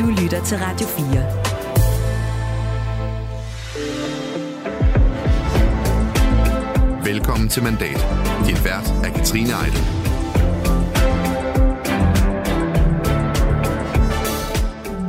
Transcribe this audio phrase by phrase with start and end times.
[0.00, 1.06] Du lytter til Radio 4.
[7.04, 8.06] Velkommen til Mandat.
[8.46, 9.80] Din vært er Katrine Eidel.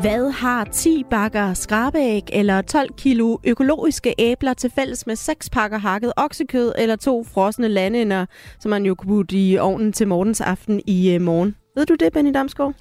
[0.01, 5.77] Hvad har 10 bakker skrabeæg eller 12 kilo økologiske æbler til fælles med 6 pakker
[5.77, 8.25] hakket oksekød eller to frosne landender,
[8.59, 11.55] som man jo kunne putte i ovnen til morgens aften i uh, morgen?
[11.75, 12.73] Ved du det, Benny Damsgaard?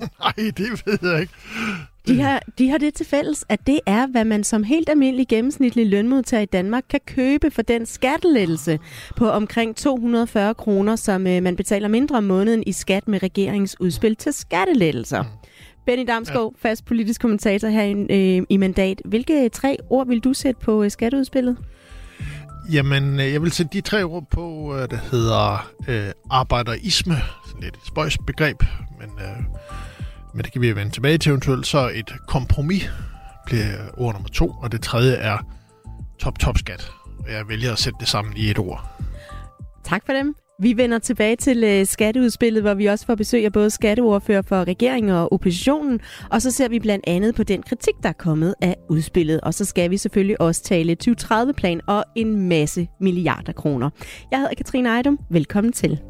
[0.20, 1.32] Nej, det ved jeg ikke.
[2.08, 5.28] De har, de har det til fælles, at det er, hvad man som helt almindelig
[5.28, 8.78] gennemsnitlig lønmodtager i Danmark kan købe for den skattelettelse
[9.16, 13.80] på omkring 240 kroner, som uh, man betaler mindre om måneden i skat med regeringens
[13.80, 15.22] udspil til skattelettelser.
[15.22, 15.28] Mm.
[15.86, 16.68] Benny Damsgaard, ja.
[16.68, 17.92] fast politisk kommentator her i,
[18.38, 19.02] øh, i Mandat.
[19.04, 21.56] Hvilke tre ord vil du sætte på øh, skatteudspillet?
[22.72, 27.14] Jamen, øh, jeg vil sætte de tre ord på, øh, der hedder øh, arbejderisme.
[27.46, 28.62] Sådan lidt et spøjs begreb,
[29.00, 29.42] men, øh,
[30.36, 31.66] men det kan vi vende tilbage til eventuelt.
[31.66, 32.90] Så et kompromis
[33.46, 35.38] bliver ord nummer to, og det tredje er
[36.18, 36.90] top-top-skat.
[37.28, 38.90] Jeg vælger at sætte det sammen i et ord.
[39.84, 40.34] Tak for dem.
[40.60, 44.64] Vi vender tilbage til øh, skatteudspillet, hvor vi også får besøg af både skatteordfører for
[44.64, 48.54] regeringen og oppositionen, og så ser vi blandt andet på den kritik, der er kommet
[48.62, 49.40] af udspillet.
[49.40, 53.90] Og så skal vi selvfølgelig også tale 2030-plan og en masse milliarder kroner.
[54.30, 55.18] Jeg hedder Katrine Ejdom.
[55.30, 56.00] Velkommen til.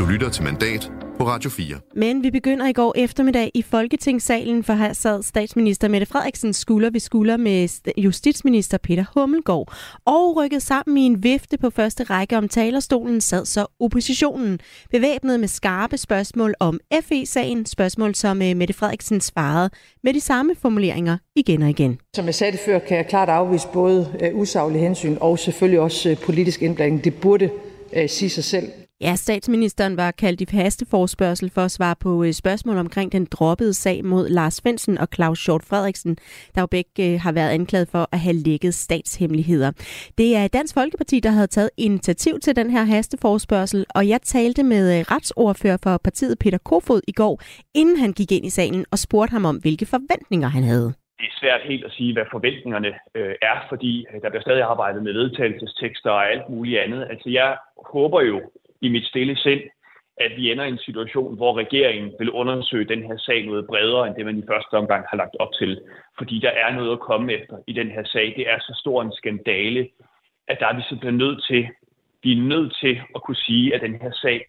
[0.00, 1.76] Du lytter til Mandat på Radio 4.
[1.96, 6.90] Men vi begynder i går eftermiddag i Folketingssalen, for her sad statsminister Mette Frederiksen skulder
[6.90, 9.72] ved skulder med justitsminister Peter Hummelgaard.
[10.04, 14.58] Og rykket sammen i en vifte på første række om talerstolen sad så oppositionen,
[14.90, 19.70] bevæbnet med skarpe spørgsmål om FE-sagen, spørgsmål som øh, Mette Frederiksen svarede
[20.02, 21.98] med de samme formuleringer igen og igen.
[22.16, 25.80] Som jeg sagde det før, kan jeg klart afvise både øh, usaglig hensyn og selvfølgelig
[25.80, 27.04] også øh, politisk indblanding.
[27.04, 27.50] Det burde
[28.06, 28.68] sige sig selv.
[29.02, 33.74] Ja, statsministeren var kaldt i hasteforspørgsel for at svare på øh, spørgsmål omkring den droppede
[33.74, 36.16] sag mod Lars Svendsen og Claus Short Frederiksen,
[36.54, 39.70] der jo begge øh, har været anklaget for at have lækket statshemmeligheder.
[40.18, 44.62] Det er Dansk Folkeparti, der havde taget initiativ til den her hasteforspørgsel, og jeg talte
[44.62, 47.40] med øh, retsordfører for partiet Peter Kofod i går,
[47.74, 51.28] inden han gik ind i salen og spurgte ham om, hvilke forventninger han havde det
[51.28, 55.12] er svært helt at sige, hvad forventningerne øh, er, fordi der bliver stadig arbejdet med
[55.12, 57.06] vedtagelsestekster og alt muligt andet.
[57.10, 57.56] Altså jeg
[57.94, 58.40] håber jo,
[58.80, 59.60] i mit stille sind,
[60.16, 64.06] at vi ender i en situation, hvor regeringen vil undersøge den her sag noget bredere,
[64.06, 65.80] end det man i første omgang har lagt op til.
[66.18, 68.34] Fordi der er noget at komme efter i den her sag.
[68.36, 69.88] Det er så stor en skandale,
[70.48, 71.68] at der er vi simpelthen nødt til,
[72.22, 74.46] vi er nødt til at kunne sige, at den her sag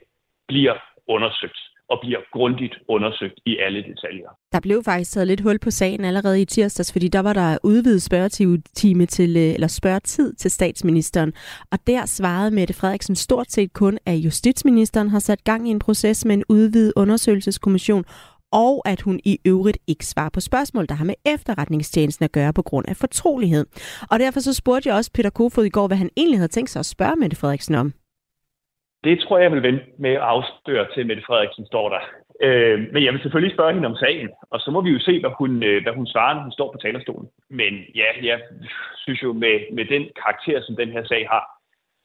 [0.48, 0.76] bliver
[1.08, 1.60] undersøgt
[1.92, 4.30] og bliver grundigt undersøgt i alle detaljer.
[4.52, 7.58] Der blev faktisk taget lidt hul på sagen allerede i tirsdags, fordi der var der
[7.64, 11.34] udvidet spørgetime til, øh, eller spørgetid til statsministeren.
[11.72, 15.80] Og der svarede Mette Frederiksen stort set kun, at justitsministeren har sat gang i en
[15.80, 18.06] proces med en udvidet undersøgelseskommission,
[18.52, 22.54] og at hun i øvrigt ikke svarer på spørgsmål, der har med efterretningstjenesten at gøre
[22.54, 23.66] på grund af fortrolighed.
[24.12, 26.70] Og derfor så spurgte jeg også Peter Kofod i går, hvad han egentlig havde tænkt
[26.70, 27.94] sig at spørge Mette Frederiksen om.
[29.04, 32.02] Det tror jeg, jeg vil vente med at afstøre til, Mette Frederiksen står der.
[32.46, 35.20] Øh, men jeg vil selvfølgelig spørge hende om sagen, og så må vi jo se,
[35.20, 37.30] hvad hun, øh, hvad hun svarer, når hun står på talerstolen.
[37.50, 38.40] Men ja, jeg
[38.98, 41.46] synes jo, med, med den karakter, som den her sag har,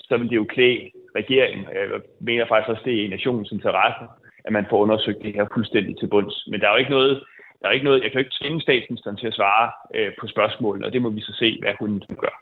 [0.01, 1.67] så vil det jo klæde regeringen.
[1.75, 4.05] Jeg mener faktisk også, det er i nationens interesse,
[4.45, 6.47] at man får undersøgt det her fuldstændig til bunds.
[6.51, 7.25] Men der er jo ikke noget,
[7.61, 10.27] der er ikke noget jeg kan jo ikke tvinge statsministeren til at svare øh, på
[10.27, 12.34] spørgsmålene, og det må vi så se, hvad hun gør.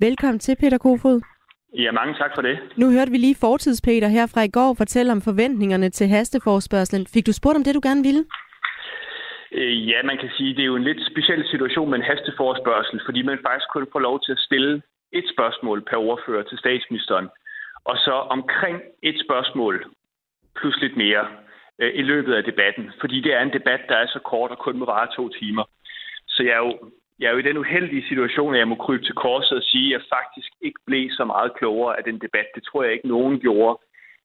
[0.00, 1.37] Velkommen til, Peter Kofod.
[1.74, 2.58] Ja, mange tak for det.
[2.76, 7.06] Nu hørte vi lige fortidspeter her fra i går fortælle om forventningerne til hasteforspørgselen.
[7.06, 8.24] Fik du spurgt om det, du gerne ville?
[9.52, 13.00] Øh, ja, man kan sige, det er jo en lidt speciel situation med en hasteforspørgsel,
[13.04, 17.28] fordi man faktisk kun får lov til at stille et spørgsmål per ordfører til statsministeren,
[17.84, 19.74] og så omkring et spørgsmål
[20.56, 21.26] plus lidt mere
[21.78, 24.58] øh, i løbet af debatten, fordi det er en debat, der er så kort og
[24.58, 25.64] kun må vare to timer.
[26.28, 29.04] Så jeg er jo jeg er jo i den uheldige situation, at jeg må krybe
[29.04, 32.48] til korset og sige, at jeg faktisk ikke blev så meget klogere af den debat.
[32.54, 33.78] Det tror jeg ikke, nogen gjorde.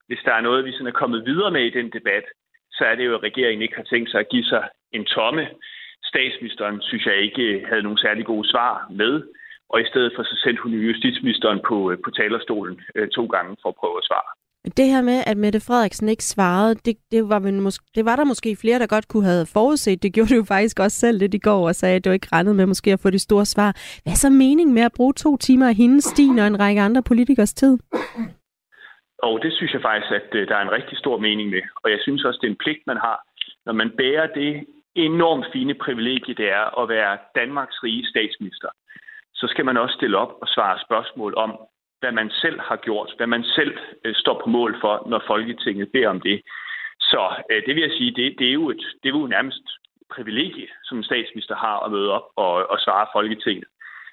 [0.07, 2.25] Hvis der er noget, vi sådan er kommet videre med i den debat,
[2.71, 5.47] så er det jo, at regeringen ikke har tænkt sig at give sig en tomme.
[6.03, 9.23] Statsministeren synes jeg ikke havde nogen særlig gode svar med,
[9.69, 13.57] og i stedet for så sendte hun justitsministeren på, øh, på talerstolen øh, to gange
[13.61, 14.42] for at prøve at svare.
[14.65, 18.23] Det her med, at Mette Frederiksen ikke svarede, det, det, var, måske, det var der
[18.23, 20.03] måske flere, der godt kunne have forudset.
[20.03, 22.27] Det gjorde du jo faktisk også selv lidt i går og sagde, at du ikke
[22.31, 23.71] regnede med måske at få de store svar.
[24.03, 26.81] Hvad er så mening med at bruge to timer af hendes stin og en række
[26.81, 27.77] andre politikers tid?
[29.27, 31.63] Og det synes jeg faktisk, at øh, der er en rigtig stor mening med.
[31.83, 33.17] Og jeg synes også, det er en pligt, man har,
[33.65, 34.65] når man bærer det
[34.95, 38.69] enormt fine privilegie, det er at være Danmarks rige statsminister.
[39.33, 41.51] Så skal man også stille op og svare spørgsmål om,
[42.03, 43.73] hvad man selv har gjort, hvad man selv
[44.05, 46.41] øh, står på mål for, når Folketinget beder om det.
[46.99, 47.21] Så
[47.51, 49.65] øh, det vil jeg sige, det, det, er jo et, det er jo nærmest
[50.15, 53.67] privilegie, som en statsminister har at møde op og, og svare Folketinget.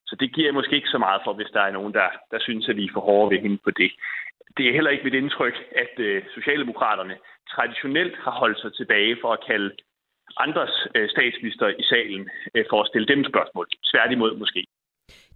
[0.09, 2.69] Så det giver måske ikke så meget for, hvis der er nogen, der, der synes,
[2.69, 3.91] at vi er for hårde ved hende på det.
[4.57, 7.17] Det er heller ikke mit indtryk, at øh, Socialdemokraterne
[7.55, 9.71] traditionelt har holdt sig tilbage for at kalde
[10.37, 13.67] andres øh, statsminister i salen øh, for at stille dem spørgsmål.
[13.83, 14.67] Sværtimod måske.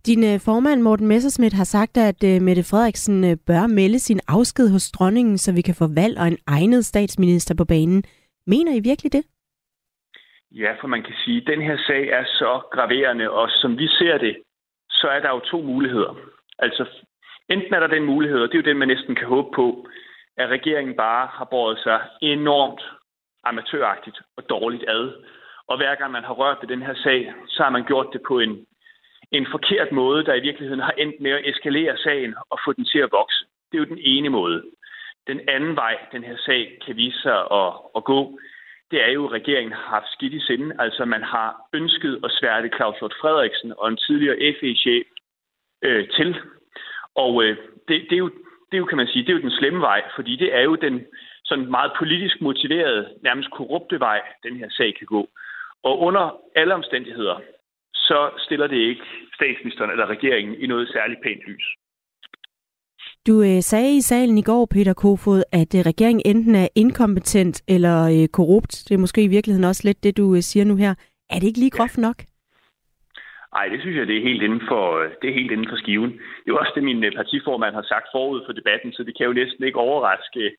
[0.07, 4.21] Din øh, formand Morten Messerschmidt har sagt, at øh, Mette Frederiksen øh, bør melde sin
[4.29, 8.05] afsked hos dronningen, så vi kan få valg og en egnet statsminister på banen.
[8.47, 9.25] Mener I virkelig det?
[10.53, 13.87] Ja, for man kan sige, at den her sag er så graverende, og som vi
[13.89, 14.35] ser det,
[14.91, 16.13] så er der jo to muligheder.
[16.59, 16.85] Altså,
[17.49, 19.87] enten er der den mulighed, og det er jo den, man næsten kan håbe på,
[20.37, 22.83] at regeringen bare har båret sig enormt
[23.45, 25.13] amatøragtigt og dårligt ad.
[25.69, 28.23] Og hver gang man har rørt ved den her sag, så har man gjort det
[28.29, 28.67] på en,
[29.37, 32.85] en forkert måde, der i virkeligheden har endt med at eskalere sagen og få den
[32.85, 33.45] til at vokse.
[33.73, 34.63] Det er jo den ene måde.
[35.27, 38.39] Den anden vej, den her sag kan vise sig at, at gå,
[38.91, 40.77] det er jo, at regeringen har haft skidt i sinde.
[40.79, 45.07] Altså, man har ønsket at sværte Claus Hjort Frederiksen og en tidligere FE-chef
[45.83, 46.37] øh, til.
[47.15, 47.57] Og øh,
[47.89, 48.29] det, det, er jo,
[48.69, 50.61] det er jo, kan man sige, det er jo den slemme vej, fordi det er
[50.61, 51.07] jo den
[51.45, 55.29] sådan meget politisk motiverede, nærmest korrupte vej, den her sag kan gå.
[55.83, 57.41] Og under alle omstændigheder,
[58.09, 59.05] så stiller det ikke
[59.35, 61.67] statsministeren eller regeringen i noget særligt pænt lys.
[63.27, 67.63] Du øh, sagde i salen i går, Peter Kofod, at øh, regeringen enten er inkompetent
[67.69, 68.75] eller øh, korrupt.
[68.89, 70.95] Det er måske i virkeligheden også lidt det, du øh, siger nu her.
[71.31, 72.19] Er det ikke lige groft nok?
[73.57, 74.83] Nej, det synes jeg, det er helt inden for,
[75.21, 76.13] det er helt inden for skiven.
[76.43, 79.33] Det er også det, min partiformand har sagt forud for debatten, så det kan jo
[79.33, 80.57] næsten ikke overraske,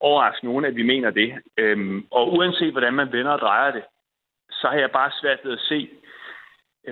[0.00, 1.34] overraske nogen, at vi mener det.
[1.58, 3.82] Øhm, og uanset hvordan man vender og drejer det,
[4.50, 5.88] så har jeg bare svært ved at se,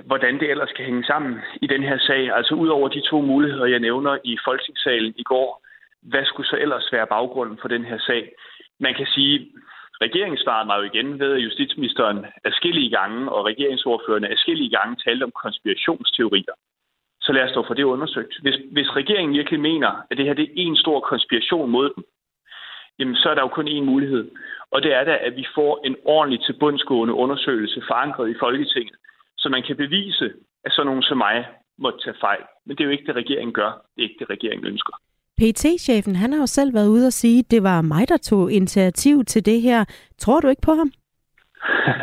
[0.03, 2.31] hvordan det ellers kan hænge sammen i den her sag.
[2.35, 5.65] Altså ud over de to muligheder, jeg nævner i Folketingssalen i går,
[6.01, 8.31] hvad skulle så ellers være baggrunden for den her sag?
[8.79, 9.51] Man kan sige,
[10.01, 15.23] regeringen svarede mig jo igen ved, at justitsministeren skillige gange og regeringsordførende skillige gange talte
[15.23, 16.55] om konspirationsteorier.
[17.21, 18.33] Så lad os dog få det undersøgt.
[18.41, 22.03] Hvis, hvis regeringen virkelig mener, at det her det er en stor konspiration mod dem,
[22.99, 24.31] jamen så er der jo kun én mulighed.
[24.71, 28.95] Og det er da, at vi får en ordentlig tilbundsgående undersøgelse forankret i Folketinget,
[29.45, 30.25] så man kan bevise,
[30.65, 31.37] at sådan nogen som mig
[31.77, 32.43] måtte tage fejl.
[32.65, 33.71] Men det er jo ikke det, regeringen gør.
[33.93, 34.93] Det er ikke det, regeringen ønsker.
[35.39, 38.51] PT-chefen, han har jo selv været ude og sige, at det var mig, der tog
[38.51, 39.85] initiativ til det her.
[40.17, 40.91] Tror du ikke på ham?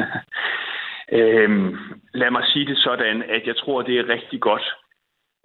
[1.19, 1.77] øhm,
[2.15, 4.67] lad mig sige det sådan, at jeg tror, det er rigtig godt,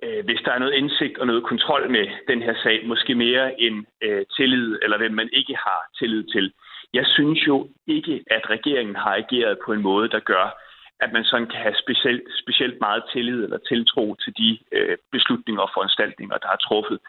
[0.04, 3.62] øh, hvis der er noget indsigt og noget kontrol med den her sag, måske mere
[3.62, 6.54] end øh, tillid, eller hvem man ikke har tillid til.
[6.94, 10.67] Jeg synes jo ikke, at regeringen har ageret på en måde, der gør,
[11.00, 15.62] at man sådan kan have specielt, specielt meget tillid eller tiltro til de øh, beslutninger
[15.62, 17.00] og foranstaltninger, der er truffet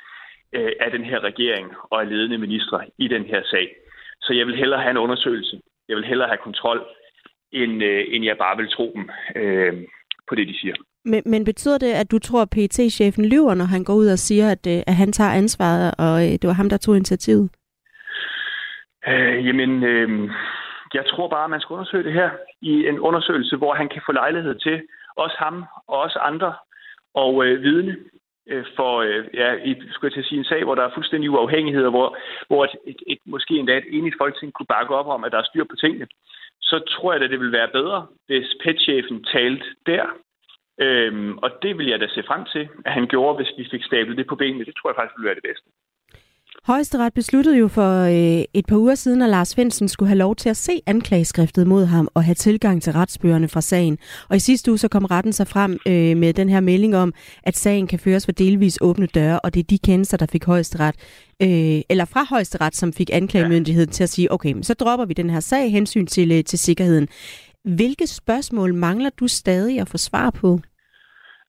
[0.57, 3.67] øh, af den her regering og af ledende ministre i den her sag.
[4.21, 5.61] Så jeg vil hellere have en undersøgelse.
[5.89, 6.81] Jeg vil hellere have kontrol,
[7.53, 9.73] end, øh, end jeg bare vil tro dem øh,
[10.29, 10.75] på det, de siger.
[11.05, 14.09] Men, men betyder det, at du tror, at pt chefen lyver, når han går ud
[14.09, 16.97] og siger, at, øh, at han tager ansvaret, og øh, det var ham, der tog
[16.97, 17.51] initiativet?
[19.09, 20.31] Øh, jamen, øh,
[20.95, 22.31] jeg tror bare, at man skal undersøge det her
[22.61, 24.83] i en undersøgelse, hvor han kan få lejlighed til,
[25.17, 26.55] også ham og også andre,
[27.15, 27.97] og øh, vidne
[28.47, 30.95] øh, for, øh, ja, i, skulle jeg til at sige, en sag, hvor der er
[30.95, 32.17] fuldstændig uafhængighed, og hvor,
[32.49, 35.39] hvor et, et, et, måske endda et enigt folketing kunne bakke op om, at der
[35.39, 36.07] er styr på tingene,
[36.61, 40.05] så tror jeg, at det vil være bedre, hvis petchefen talte der.
[40.81, 43.85] Øhm, og det vil jeg da se frem til, at han gjorde, hvis vi fik
[43.85, 44.65] stablet det på benene.
[44.65, 45.69] Det tror jeg faktisk ville være det bedste.
[46.73, 50.37] Højesteret besluttede jo for øh, et par uger siden, at Lars Finsen skulle have lov
[50.37, 53.99] til at se anklageskriftet mod ham og have tilgang til retsbøgerne fra sagen.
[54.31, 57.13] Og i sidste uge så kom retten sig frem øh, med den her melding om,
[57.43, 60.45] at sagen kan føres for delvis åbne døre, og det er de kendelser, der fik
[60.45, 60.95] højesteret,
[61.43, 65.31] øh, eller fra højesteret, som fik anklagemyndigheden til at sige, okay, så dropper vi den
[65.31, 67.09] her sag hensyn til, øh, til sikkerheden.
[67.77, 70.49] Hvilke spørgsmål mangler du stadig at få svar på?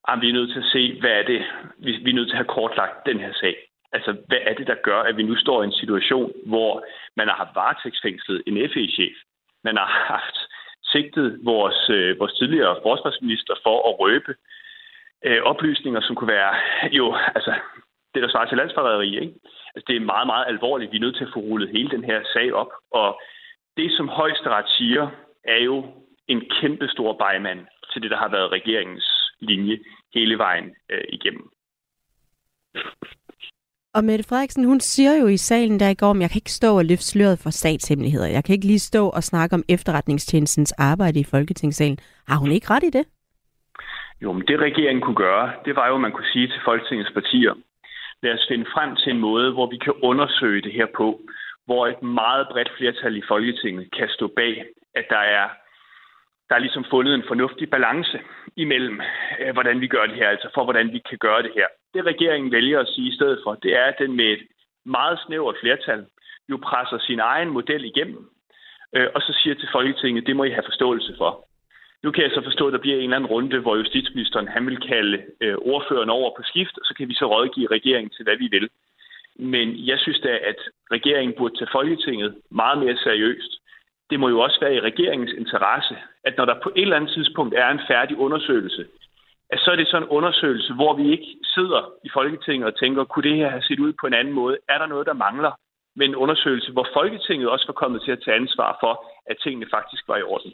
[0.08, 1.40] Jamen, vi er nødt til at se, hvad er det,
[2.04, 3.69] vi er nødt til at have kortlagt den her sag.
[3.92, 6.84] Altså, hvad er det, der gør, at vi nu står i en situation, hvor
[7.16, 9.16] man har haft varetægtsfængslet en FE-chef?
[9.64, 10.36] Man har haft
[10.92, 14.34] sigtet vores, øh, vores tidligere forsvarsminister for at røbe
[15.24, 16.54] øh, oplysninger, som kunne være
[16.98, 17.54] jo, altså,
[18.14, 19.34] det der svarer til landsforræderi, ikke?
[19.74, 20.92] Altså, det er meget, meget alvorligt.
[20.92, 22.72] Vi er nødt til at få rullet hele den her sag op.
[22.90, 23.20] Og
[23.76, 25.10] det, som højesteret siger,
[25.44, 25.76] er jo
[26.28, 29.78] en kæmpe stor bejmand til det, der har været regeringens linje
[30.14, 31.50] hele vejen øh, igennem.
[33.94, 36.58] Og Mette Frederiksen, hun siger jo i salen der i går, at jeg kan ikke
[36.60, 38.26] stå og løfte sløret for statshemmeligheder.
[38.36, 41.98] Jeg kan ikke lige stå og snakke om efterretningstjenestens arbejde i Folketingssalen.
[42.28, 43.04] Har hun ikke ret i det?
[44.22, 47.12] Jo, men det regeringen kunne gøre, det var jo, at man kunne sige til Folketingets
[47.18, 47.54] partier,
[48.22, 51.20] lad os finde frem til en måde, hvor vi kan undersøge det her på,
[51.66, 55.46] hvor et meget bredt flertal i Folketinget kan stå bag, at der er,
[56.48, 58.18] der er ligesom fundet en fornuftig balance
[58.60, 59.00] imellem,
[59.40, 61.66] øh, hvordan vi gør det her, altså for hvordan vi kan gøre det her.
[61.94, 64.42] Det regeringen vælger at sige i stedet for, det er, at den med et
[64.84, 66.06] meget snævert flertal
[66.50, 68.30] jo presser sin egen model igennem,
[68.96, 71.46] øh, og så siger til Folketinget, det må I have forståelse for.
[72.02, 74.66] Nu kan jeg så forstå, at der bliver en eller anden runde, hvor justitsministeren han
[74.66, 78.22] vil kalde øh, ordføreren over på skift, og så kan vi så rådgive regeringen til,
[78.24, 78.68] hvad vi vil.
[79.36, 80.60] Men jeg synes da, at
[80.92, 83.59] regeringen burde tage Folketinget meget mere seriøst.
[84.10, 87.12] Det må jo også være i regeringens interesse, at når der på et eller andet
[87.14, 88.86] tidspunkt er en færdig undersøgelse,
[89.50, 93.04] at så er det sådan en undersøgelse, hvor vi ikke sidder i Folketinget og tænker,
[93.04, 94.58] kunne det her have set ud på en anden måde?
[94.68, 95.52] Er der noget, der mangler?
[95.96, 98.92] Men en undersøgelse, hvor Folketinget også var kommet til at tage ansvar for,
[99.30, 100.52] at tingene faktisk var i orden.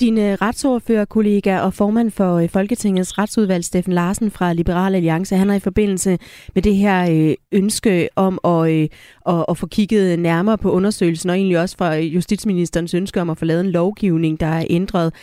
[0.00, 5.56] Din retsordførerkollega og formand for øh, Folketingets retsudvalg, Steffen Larsen fra Liberal Alliance, han har
[5.56, 6.18] i forbindelse
[6.54, 8.88] med det her øh, ønske om at, øh,
[9.26, 13.38] at, at få kigget nærmere på undersøgelsen, og egentlig også fra justitsministerens ønske om at
[13.38, 15.14] få lavet en lovgivning, der er ændret,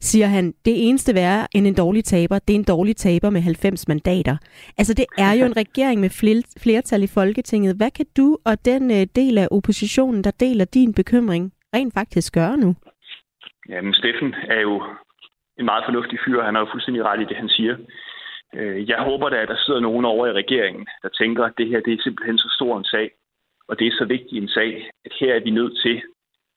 [0.00, 3.40] siger han, det eneste værre end en dårlig taber, det er en dårlig taber med
[3.40, 4.36] 90 mandater.
[4.78, 6.10] Altså det er jo en regering med
[6.58, 7.76] flertal i Folketinget.
[7.76, 12.56] Hvad kan du og den del af oppositionen, der deler din bekymring, rent faktisk gøre
[12.56, 12.74] nu?
[13.68, 14.82] Jamen, Steffen er jo
[15.58, 16.42] en meget fornuftig fyr.
[16.42, 17.76] Han har jo fuldstændig ret i det, han siger.
[18.54, 21.68] Øh, jeg håber da, at der sidder nogen over i regeringen, der tænker, at det
[21.68, 23.10] her det er simpelthen så stor en sag,
[23.68, 26.02] og det er så vigtig en sag, at her er vi nødt til,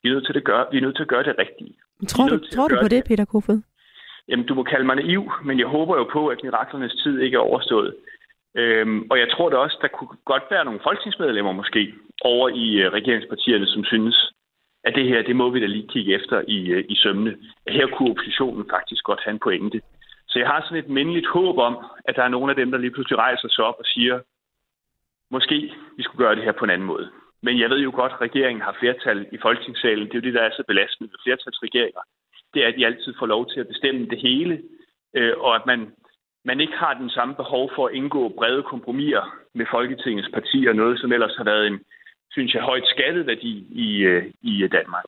[0.03, 1.73] vi er nødt til, at, gøre, vi er nødt til at gøre det rigtige.
[2.07, 3.61] Tror du, tror du på det, Peter Kofod?
[4.27, 7.35] Jamen, du må kalde mig naiv, men jeg håber jo på, at miraklernes tid ikke
[7.35, 7.95] er overstået.
[8.55, 12.81] Øhm, og jeg tror da også, der kunne godt være nogle folketingsmedlemmer måske over i
[12.81, 14.33] øh, regeringspartierne, som synes,
[14.83, 17.37] at det her, det må vi da lige kigge efter i, øh, i sømne.
[17.67, 19.81] Her kunne oppositionen faktisk godt have en pointe.
[20.27, 22.77] Så jeg har sådan et mindeligt håb om, at der er nogle af dem, der
[22.77, 24.19] lige pludselig rejser sig op og siger,
[25.31, 27.09] måske vi skulle gøre det her på en anden måde.
[27.43, 30.05] Men jeg ved jo godt, at regeringen har flertal i folketingssalen.
[30.07, 32.01] Det er jo det, der er så belastende ved flertalsregeringer.
[32.53, 34.61] Det er, at de altid får lov til at bestemme det hele,
[35.13, 35.91] øh, og at man,
[36.45, 40.99] man ikke har den samme behov for at indgå brede kompromiser med Folketingets partier, noget
[40.99, 41.79] som ellers har været en,
[42.31, 45.05] synes jeg, højt skattet værdi i, øh, i øh, Danmark.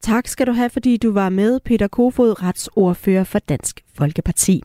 [0.00, 4.62] Tak skal du have, fordi du var med, Peter Kofod, retsordfører for Dansk Folkeparti.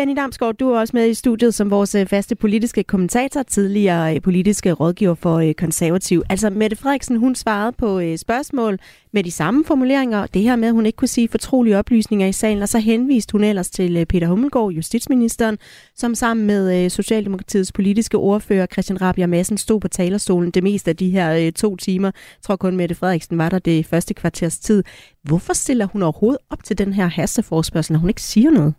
[0.00, 4.14] Benny Damsgaard, du er også med i studiet som vores øh, faste politiske kommentator, tidligere
[4.14, 6.22] øh, politiske rådgiver for øh, konservativ.
[6.30, 8.78] Altså Mette Frederiksen, hun svarede på spørgsmål
[9.12, 10.26] med de samme formuleringer.
[10.26, 13.32] Det her med, at hun ikke kunne sige fortrolige oplysninger i salen, og så henviste
[13.32, 15.58] hun ellers til Peter Hummelgaard, justitsministeren,
[15.96, 20.96] som sammen med Socialdemokratiets politiske ordfører Christian Rabia Madsen stod på talerstolen det meste af
[20.96, 22.08] de her to timer.
[22.08, 24.84] Jeg tror kun Mette Frederiksen var der det første kvarters tid.
[25.22, 28.74] Hvorfor stiller hun overhovedet op til den her hasteforspørgsel, når hun ikke siger noget?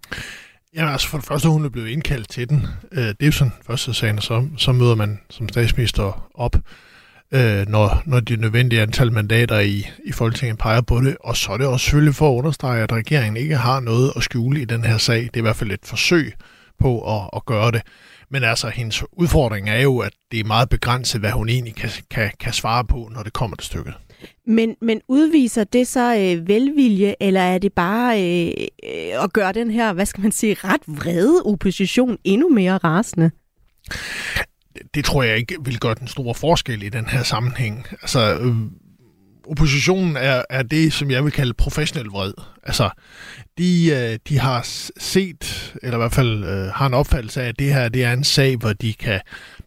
[0.75, 2.67] Ja, altså for det første, hun er blevet indkaldt til den.
[2.91, 6.55] Øh, det er jo sådan første sagen, og så, så møder man som statsminister op,
[7.31, 11.17] øh, når, når de nødvendige antal mandater i, i Folketinget peger på det.
[11.19, 14.23] Og så er det også selvfølgelig for at understrege, at regeringen ikke har noget at
[14.23, 15.21] skjule i den her sag.
[15.21, 16.33] Det er i hvert fald et forsøg
[16.79, 17.81] på at, at gøre det.
[18.29, 21.89] Men altså, hendes udfordring er jo, at det er meget begrænset, hvad hun egentlig kan,
[22.11, 23.93] kan, kan svare på, når det kommer til stykket.
[24.47, 29.53] Men, men udviser det så øh, velvilje, eller er det bare øh, øh, at gøre
[29.53, 33.31] den her, hvad skal man sige, ret vrede opposition endnu mere rasende?
[34.95, 37.87] Det, tror jeg ikke vil gøre den store forskel i den her sammenhæng.
[38.01, 38.55] Altså, øh,
[39.47, 42.33] oppositionen er, er det, som jeg vil kalde professionel vred.
[42.63, 42.89] Altså,
[43.57, 44.61] de, øh, de har
[44.99, 48.13] set, eller i hvert fald øh, har en opfattelse af, at det her det er
[48.13, 49.19] en sag, hvor de kan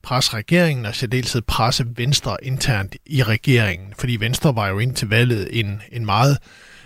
[0.04, 3.94] presse regeringen og særdeleshed presse Venstre internt i regeringen.
[3.98, 6.38] Fordi Venstre var jo indtil valget en, en meget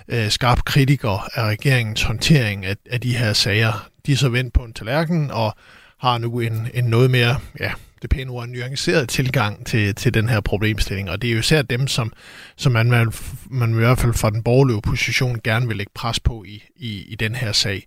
[0.09, 3.89] øh, skarp kritiker af regeringens håndtering af, af de her sager.
[4.07, 5.57] De er så vendt på en tallerken og
[5.99, 7.73] har nu en, en noget mere, ja,
[8.03, 11.11] det pæne ord, nuanceret tilgang til, til den her problemstilling.
[11.11, 12.13] Og det er jo især dem, som,
[12.57, 13.13] som man, man,
[13.51, 17.03] man i hvert fald fra den borgerlige opposition gerne vil lægge pres på i, i,
[17.09, 17.87] i den her sag.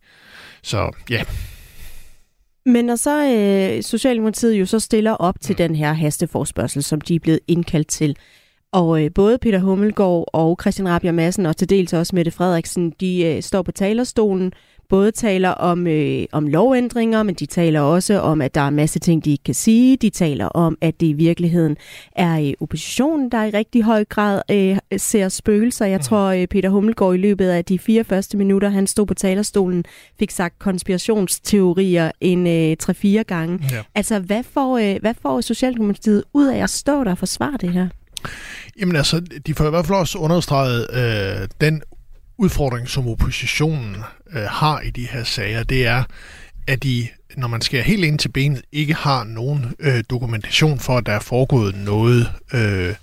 [0.61, 1.23] Så ja,
[2.65, 7.15] men når så øh, Socialdemokratiet jo så stiller op til den her hasteforspørgsel, som de
[7.15, 8.17] er blevet indkaldt til,
[8.71, 12.93] og øh, både Peter Hummelgaard og Christian Rabia Madsen, og til dels også Mette Frederiksen,
[12.99, 14.53] de øh, står på talerstolen
[14.91, 18.75] både taler om, øh, om lovændringer, men de taler også om, at der er en
[18.75, 19.97] masse ting, de ikke kan sige.
[19.97, 21.77] De taler om, at det i virkeligheden
[22.15, 25.85] er øh, oppositionen, der i rigtig høj grad øh, ser spøgelser.
[25.85, 26.03] Jeg mm.
[26.03, 29.85] tror, øh, Peter Hummelgaard i løbet af de fire første minutter, han stod på talerstolen,
[30.19, 33.59] fik sagt konspirationsteorier en øh, tre-fire gange.
[33.71, 33.81] Ja.
[33.95, 37.73] Altså, hvad får, øh, hvad får Socialdemokratiet ud af at stå der og forsvare det
[37.73, 37.87] her?
[38.79, 41.81] Jamen altså, de får i hvert fald også understreget øh, den
[42.41, 43.95] udfordring, som oppositionen
[44.33, 46.03] øh, har i de her sager, det er,
[46.67, 47.07] at de,
[47.37, 51.13] når man skærer helt ind til benet, ikke har nogen øh, dokumentation for, at der
[51.13, 52.95] er foregået noget øh,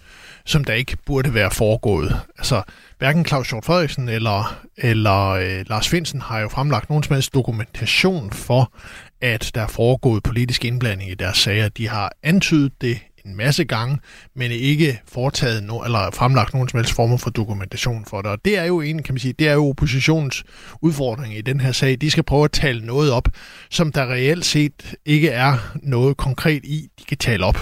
[0.49, 2.21] som der ikke burde være foregået.
[2.39, 2.63] Altså,
[2.99, 7.35] hverken Claus Hjort Frederiksen eller, eller øh, Lars Finsen har jo fremlagt nogen som helst
[7.35, 8.73] dokumentation for,
[9.21, 11.69] at der er foregået politisk indblanding i deres sager.
[11.69, 13.99] De har antydet det en masse gange,
[14.35, 18.31] men ikke foretaget no, eller fremlagt nogen som helst former for dokumentation for det.
[18.31, 20.45] Og det er jo en, kan man sige, det er jo oppositionens
[20.83, 21.97] udfordring i den her sag.
[22.01, 23.29] De skal prøve at tale noget op,
[23.71, 27.59] som der reelt set ikke er noget konkret i, de kan tale op.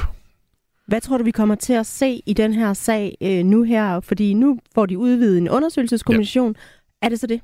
[0.87, 4.00] Hvad tror du, vi kommer til at se i den her sag øh, nu her?
[4.00, 6.56] Fordi nu får de udvidet en undersøgelseskommission.
[7.02, 7.06] Ja.
[7.06, 7.40] Er det så det?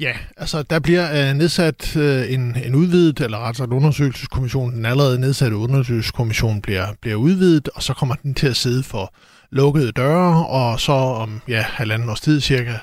[0.00, 4.86] Ja, altså der bliver øh, nedsat øh, en, en udvidet, eller ret sagt undersøgelseskommission, den
[4.86, 9.14] allerede nedsatte undersøgelseskommission bliver, bliver udvidet, og så kommer den til at sidde for
[9.50, 12.78] lukkede døre, og så om ja, halvanden års tid cirka,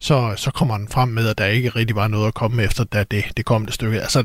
[0.00, 2.84] så, så kommer den frem med, at der ikke rigtig var noget at komme efter,
[2.84, 4.00] da det, det kom det stykke.
[4.00, 4.24] Altså,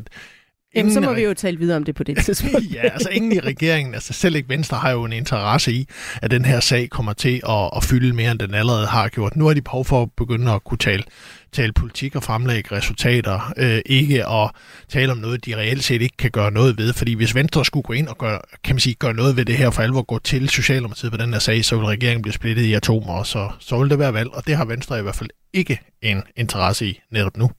[0.75, 2.71] Jamen, så må vi jo tale videre om det på det tidspunkt.
[2.75, 5.87] ja, altså ingen i regeringen, altså selv ikke Venstre, har jo en interesse i,
[6.21, 9.35] at den her sag kommer til at, at fylde mere, end den allerede har gjort.
[9.35, 11.03] Nu har de behov for at begynde at kunne tale,
[11.51, 14.51] tale politik og fremlægge resultater, øh, ikke at
[14.89, 16.93] tale om noget, de reelt set ikke kan gøre noget ved.
[16.93, 19.57] Fordi hvis Venstre skulle gå ind og gøre, kan man sige, gøre noget ved det
[19.57, 22.63] her for alvor, gå til Socialdemokratiet på den her sag, så vil regeringen blive splittet
[22.63, 24.29] i atomer, og så, så vil det være valg.
[24.33, 27.49] Og det har Venstre i hvert fald ikke en interesse i netop nu.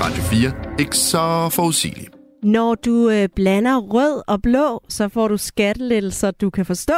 [0.00, 0.52] Radio 4.
[0.80, 2.10] Ikke så forudsigeligt.
[2.42, 6.94] Når du øh, blander rød og blå, så får du skattelettelser, du kan forstå.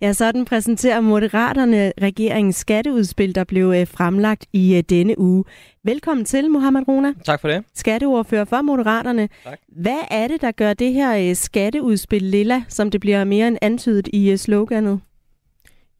[0.00, 5.44] Ja, sådan præsenterer Moderaterne regeringens skatteudspil, der blev øh, fremlagt i øh, denne uge.
[5.84, 7.12] Velkommen til, Mohammed Rona.
[7.24, 7.64] Tak for det.
[7.74, 9.28] Skatteordfører for Moderaterne.
[9.44, 9.58] Tak.
[9.82, 13.58] Hvad er det, der gør det her øh, skatteudspil lilla, som det bliver mere end
[13.62, 15.00] antydet i øh, sloganet?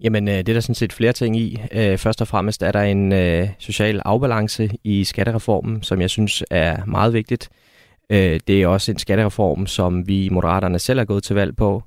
[0.00, 1.62] Jamen, øh, det er der sådan set flere ting i.
[1.72, 6.44] Øh, først og fremmest er der en øh, social afbalance i skattereformen, som jeg synes
[6.50, 7.48] er meget vigtigt.
[8.10, 11.82] Det er også en skattereform, som vi i Moderaterne selv er gået til valg på.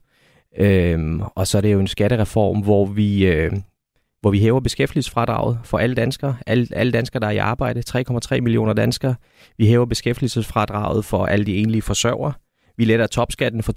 [0.58, 3.26] Øh, og så er det jo en skattereform, hvor vi,
[4.22, 6.38] hvor vi hæver beskæftigelsesfradraget for alle danskere.
[6.48, 7.84] Alle, alle danskere, der er i arbejde.
[7.90, 9.16] 3,3 millioner danskere.
[9.58, 12.34] Vi hæver beskæftigelsesfradraget for alle de enlige forsørgere.
[12.78, 13.74] Vi letter topskatten for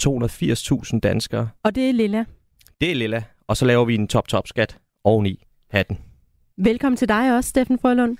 [0.92, 1.48] 280.000 danskere.
[1.64, 2.24] Og det er lilla.
[2.80, 3.22] Det er lilla.
[3.48, 5.98] Og så laver vi en top-top-skat oveni hatten.
[6.58, 8.16] Velkommen til dig også, Steffen Frølund.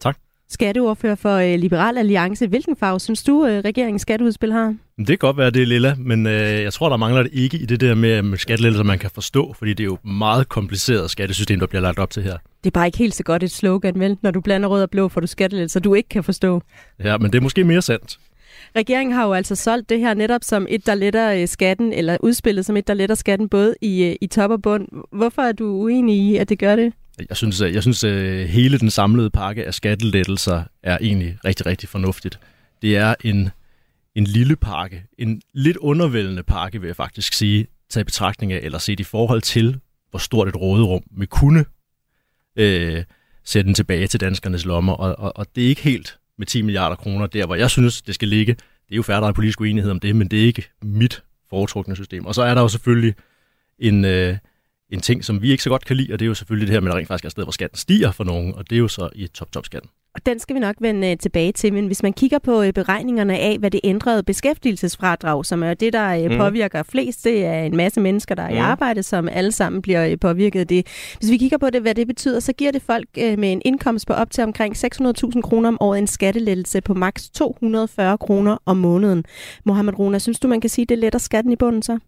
[0.00, 0.16] Tak.
[0.48, 2.46] Skatteordfører for øh, Liberal Alliance.
[2.46, 4.76] Hvilken farve synes du, øh, regeringens skatteudspil har?
[4.98, 7.58] Det kan godt være, det er lilla, men øh, jeg tror, der mangler det ikke
[7.58, 10.48] i det der med, med skattelettelser, man kan forstå, fordi det er jo et meget
[10.48, 12.38] kompliceret skattesystem, der bliver lagt op til her.
[12.64, 14.18] Det er bare ikke helt så godt et slogan, vel?
[14.22, 16.62] Når du blander rød og blå, får du skattelettelser, du ikke kan forstå.
[17.04, 18.18] Ja, men det er måske mere sandt.
[18.76, 22.16] Regeringen har jo altså solgt det her netop som et, der letter øh, skatten, eller
[22.20, 24.88] udspillet som et, der letter skatten både i, øh, i top og bund.
[25.12, 26.92] Hvorfor er du uenig i, at det gør det?
[27.28, 28.00] Jeg synes, øh, jeg synes,
[28.50, 32.38] hele den samlede pakke af skattelettelser er egentlig rigtig, rigtig fornuftigt.
[32.82, 33.50] Det er en,
[34.14, 38.60] en lille pakke, en lidt undervældende pakke, vil jeg faktisk sige, tage i betragtning af,
[38.62, 39.80] eller set i forhold til,
[40.10, 41.64] hvor stort et råderum vi kunne
[42.56, 43.04] øh,
[43.44, 44.92] sætte den tilbage til danskernes lommer.
[44.92, 48.02] Og, og, og det er ikke helt med 10 milliarder kroner der, hvor jeg synes,
[48.02, 48.52] det skal ligge.
[48.52, 51.96] Det er jo færdig en politisk uenighed om det, men det er ikke mit foretrukne
[51.96, 52.26] system.
[52.26, 53.14] Og så er der jo selvfølgelig
[53.78, 54.36] en, øh,
[54.90, 56.74] en ting, som vi ikke så godt kan lide, og det er jo selvfølgelig det
[56.74, 58.70] her med, at der rent faktisk er et sted, hvor skatten stiger for nogen, og
[58.70, 59.90] det er jo så i top-top-skatten.
[60.26, 63.38] Den skal vi nok vende øh, tilbage til, men hvis man kigger på øh, beregningerne
[63.38, 66.36] af, hvad det ændrede beskæftigelsesfradrag, som er det, der øh, mm.
[66.38, 68.56] påvirker flest, det er en masse mennesker, der er mm.
[68.56, 70.86] i arbejde, som alle sammen bliver påvirket af det.
[71.18, 74.06] Hvis vi kigger på det, hvad det betyder, så giver det folk med en indkomst
[74.06, 78.76] på op til omkring 600.000 kroner om året en skattelettelse på maks 240 kroner om
[78.76, 79.24] måneden.
[79.64, 81.98] Mohammed Rona, synes du, man kan sige, det letter skatten i bunden så?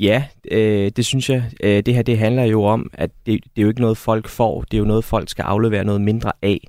[0.00, 1.50] Ja, øh, det synes jeg.
[1.62, 4.28] Øh, det her det handler jo om, at det, det er jo ikke noget, folk
[4.28, 4.60] får.
[4.60, 6.60] Det er jo noget, folk skal aflevere noget mindre af.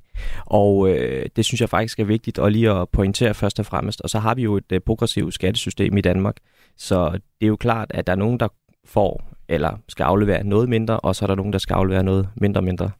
[0.46, 4.00] Og øh, det synes jeg faktisk er vigtigt at lige at pointere først og fremmest.
[4.00, 6.36] Og så har vi jo et øh, progressivt skattesystem i Danmark.
[6.76, 8.48] Så det er jo klart, at der er nogen, der
[8.84, 12.28] får eller skal aflevere noget mindre, og så er der nogen, der skal aflevere noget
[12.36, 12.90] mindre mindre.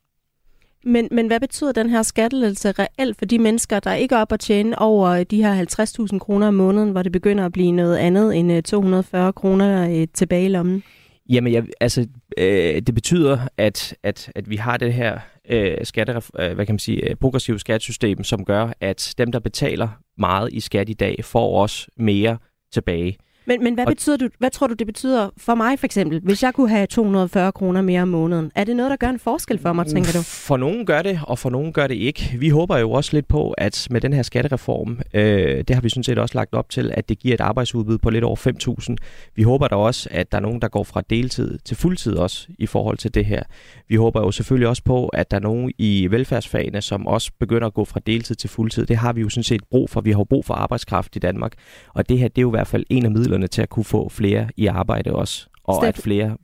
[0.87, 4.33] Men, men hvad betyder den her skattelettelse reelt for de mennesker, der ikke er op
[4.33, 5.65] at tjene over øh, de her
[6.13, 9.91] 50.000 kroner om måneden, hvor det begynder at blive noget andet end øh, 240 kroner
[9.91, 10.83] øh, tilbage i lommen?
[11.29, 12.07] Jamen, jeg, altså,
[12.39, 15.19] øh, det betyder, at, at, at vi har det her
[15.49, 19.89] øh, skatte, øh, hvad kan man sige, progressive skattesystem, som gør, at dem, der betaler
[20.19, 22.39] meget i skat i dag, får også mere
[22.73, 23.17] tilbage.
[23.47, 26.43] Men, men hvad, betyder du, hvad tror du, det betyder for mig for eksempel, hvis
[26.43, 28.53] jeg kunne have 240 kroner mere om måneden?
[28.55, 30.23] Er det noget, der gør en forskel for mig, tænker du?
[30.23, 32.37] For nogen gør det, og for nogen gør det ikke.
[32.39, 35.89] Vi håber jo også lidt på, at med den her skattereform, øh, det har vi
[35.89, 38.97] sådan set også lagt op til, at det giver et arbejdsudbud på lidt over 5.000.
[39.35, 42.49] Vi håber da også, at der er nogen, der går fra deltid til fuldtid også
[42.59, 43.43] i forhold til det her.
[43.89, 47.67] Vi håber jo selvfølgelig også på, at der er nogen i velfærdsfagene, som også begynder
[47.67, 48.87] at gå fra deltid til fuldtid.
[48.87, 50.01] Det har vi jo sådan set brug for.
[50.01, 51.53] Vi har brug for arbejdskraft i Danmark.
[51.95, 53.85] Og det her, det er jo i hvert fald en af midlerne til at kunne
[53.85, 55.47] få flere i arbejde også.
[55.65, 56.37] og Steffen- at flere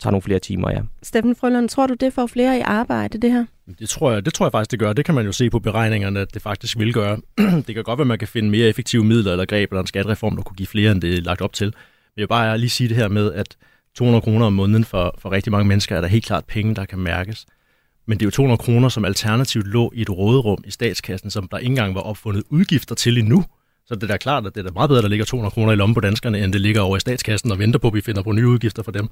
[0.00, 0.80] tager nogle flere timer, ja.
[1.02, 3.44] Steffen Frølund, tror du, det får flere i arbejde, det her?
[3.78, 4.92] Det tror, jeg, det tror jeg faktisk, det gør.
[4.92, 7.18] Det kan man jo se på beregningerne, at det faktisk vil gøre.
[7.66, 9.86] det kan godt være, at man kan finde mere effektive midler eller greb eller en
[9.86, 11.66] skattereform, der kunne give flere, end det er lagt op til.
[11.66, 11.72] Men
[12.16, 13.56] jeg vil bare lige sige det her med, at
[13.94, 16.84] 200 kroner om måneden for, for rigtig mange mennesker er der helt klart penge, der
[16.84, 17.46] kan mærkes.
[18.06, 21.48] Men det er jo 200 kroner, som alternativt lå i et råderum i statskassen, som
[21.48, 23.44] der ikke engang var opfundet udgifter til endnu.
[23.86, 25.54] Så det er da klart, at det er da meget bedre, at der ligger 200
[25.54, 27.94] kroner i lommen på danskerne, end det ligger over i statskassen og venter på, at
[27.94, 29.08] vi finder på nye udgifter for dem.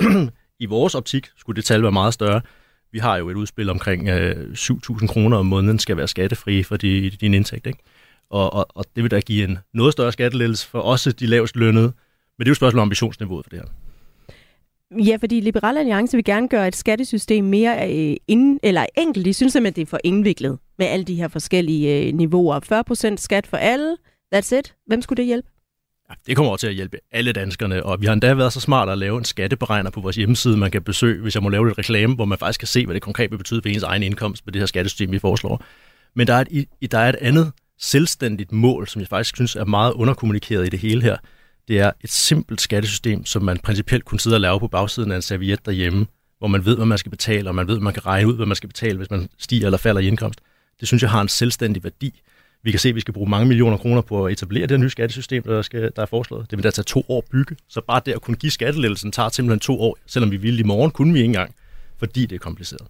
[0.60, 2.40] I vores optik skulle det tal være meget større.
[2.92, 6.76] Vi har jo et udspil omkring øh, 7.000 kroner om måneden skal være skattefri for
[6.76, 7.66] de, din indtægt.
[7.66, 7.78] Ikke?
[8.30, 11.56] Og, og, og det vil da give en noget større skattelettelse for også de lavest
[11.56, 11.92] lønnede.
[12.38, 13.66] Men det er jo et spørgsmål om ambitionsniveauet for det her.
[15.04, 19.26] Ja, fordi Liberal Alliance vil gerne gøre et skattesystem mere øh, ind, eller enkelt.
[19.26, 23.12] De synes simpelthen, det er for indviklet med alle de her forskellige øh, niveauer.
[23.12, 23.96] 40% skat for alle,
[24.34, 24.74] that's it.
[24.86, 25.48] Hvem skulle det hjælpe?
[26.10, 28.60] Ja, det kommer over til at hjælpe alle danskerne, og vi har endda været så
[28.60, 31.66] smart at lave en skatteberegner på vores hjemmeside, man kan besøge, hvis jeg må lave
[31.66, 34.02] lidt reklame, hvor man faktisk kan se, hvad det konkret vil betyde for ens egen
[34.02, 35.64] indkomst med det her skattesystem, vi foreslår.
[36.14, 39.64] Men der er, et, der er et andet selvstændigt mål, som jeg faktisk synes er
[39.64, 41.16] meget underkommunikeret i det hele her.
[41.68, 45.16] Det er et simpelt skattesystem, som man principielt kunne sidde og lave på bagsiden af
[45.16, 46.06] en serviet derhjemme,
[46.38, 48.36] hvor man ved, hvad man skal betale, og man ved, at man kan regne ud,
[48.36, 50.40] hvad man skal betale, hvis man stiger eller falder i indkomst.
[50.80, 52.22] Det synes jeg har en selvstændig værdi.
[52.64, 54.78] Vi kan se, at vi skal bruge mange millioner kroner på at etablere det her
[54.78, 56.50] nye skattesystem, der, skal, der er foreslået.
[56.50, 57.56] Det vil da tage to år at bygge.
[57.68, 60.62] Så bare det at kunne give skattelettelsen tager simpelthen to år, selvom vi ville i
[60.62, 61.54] morgen, kunne vi ikke engang,
[61.98, 62.86] fordi det er kompliceret.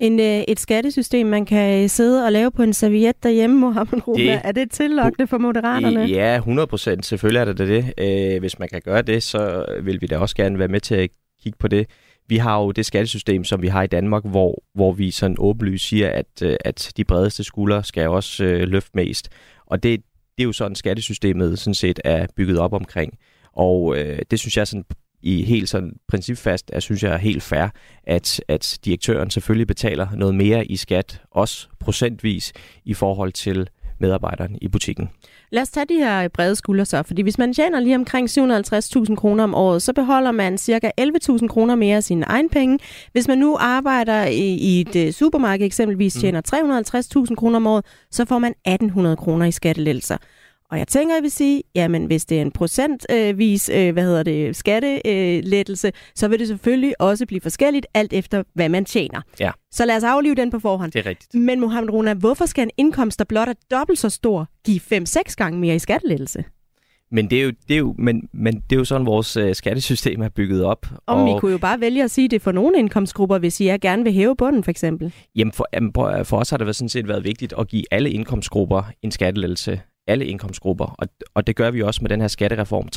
[0.00, 4.00] En, øh, et skattesystem, man kan sidde og lave på en serviet derhjemme, Mohammed.
[4.16, 6.00] Det- Er det tillokkende for moderaterne?
[6.04, 7.06] Ja, 100 procent.
[7.06, 7.92] Selvfølgelig er det det.
[8.34, 10.94] Øh, hvis man kan gøre det, så vil vi da også gerne være med til
[10.94, 11.10] at
[11.42, 11.86] kigge på det.
[12.32, 15.88] Vi har jo det skattesystem, som vi har i Danmark, hvor, hvor vi sådan åbenlyst
[15.88, 19.28] siger, at, øh, at de bredeste skuldre skal også øh, løfte mest.
[19.66, 20.00] Og det,
[20.36, 23.18] det er jo sådan, skattesystemet sådan set er bygget op omkring.
[23.52, 24.84] Og øh, det synes jeg sådan
[25.22, 27.68] i helt sådan principfast, at synes jeg er helt fair,
[28.04, 32.52] at, at direktøren selvfølgelig betaler noget mere i skat, også procentvis
[32.84, 33.68] i forhold til
[34.02, 35.10] medarbejderen i butikken.
[35.50, 39.14] Lad os tage de her brede skuldre så, fordi hvis man tjener lige omkring 750.000
[39.14, 42.78] kroner om året, så beholder man cirka 11.000 kroner mere af sine egne penge.
[43.12, 46.40] Hvis man nu arbejder i, i et øh, supermarked eksempelvis, tjener
[47.28, 50.16] 350.000 kroner om året, så får man 1.800 kroner i skattelettelser.
[50.72, 54.22] Og jeg tænker, jeg vil sige, jamen hvis det er en procentvis, øh, hvad hedder
[54.22, 59.20] det, skattelettelse, øh, så vil det selvfølgelig også blive forskelligt, alt efter hvad man tjener.
[59.40, 59.50] Ja.
[59.70, 60.92] Så lad os aflive den på forhånd.
[60.92, 61.34] Det er rigtigt.
[61.34, 65.34] Men Mohammed Rona, hvorfor skal en indkomst, der blot er dobbelt så stor, give 5-6
[65.36, 66.44] gange mere i skattelettelse?
[67.10, 69.54] Men det er jo, det er jo, men, men det er jo sådan, vores øh,
[69.54, 70.86] skattesystem er bygget op.
[71.06, 71.36] Om og...
[71.36, 74.04] I kunne jo bare vælge at sige det for nogle indkomstgrupper, hvis I er gerne
[74.04, 75.12] vil hæve bunden, for eksempel.
[75.36, 75.92] Jamen for, jamen,
[76.24, 79.80] for os har det sådan set været vigtigt at give alle indkomstgrupper en skattelettelse.
[80.06, 80.84] Alle indkomstgrupper.
[80.84, 82.88] Og, og det gør vi også med den her skattereform.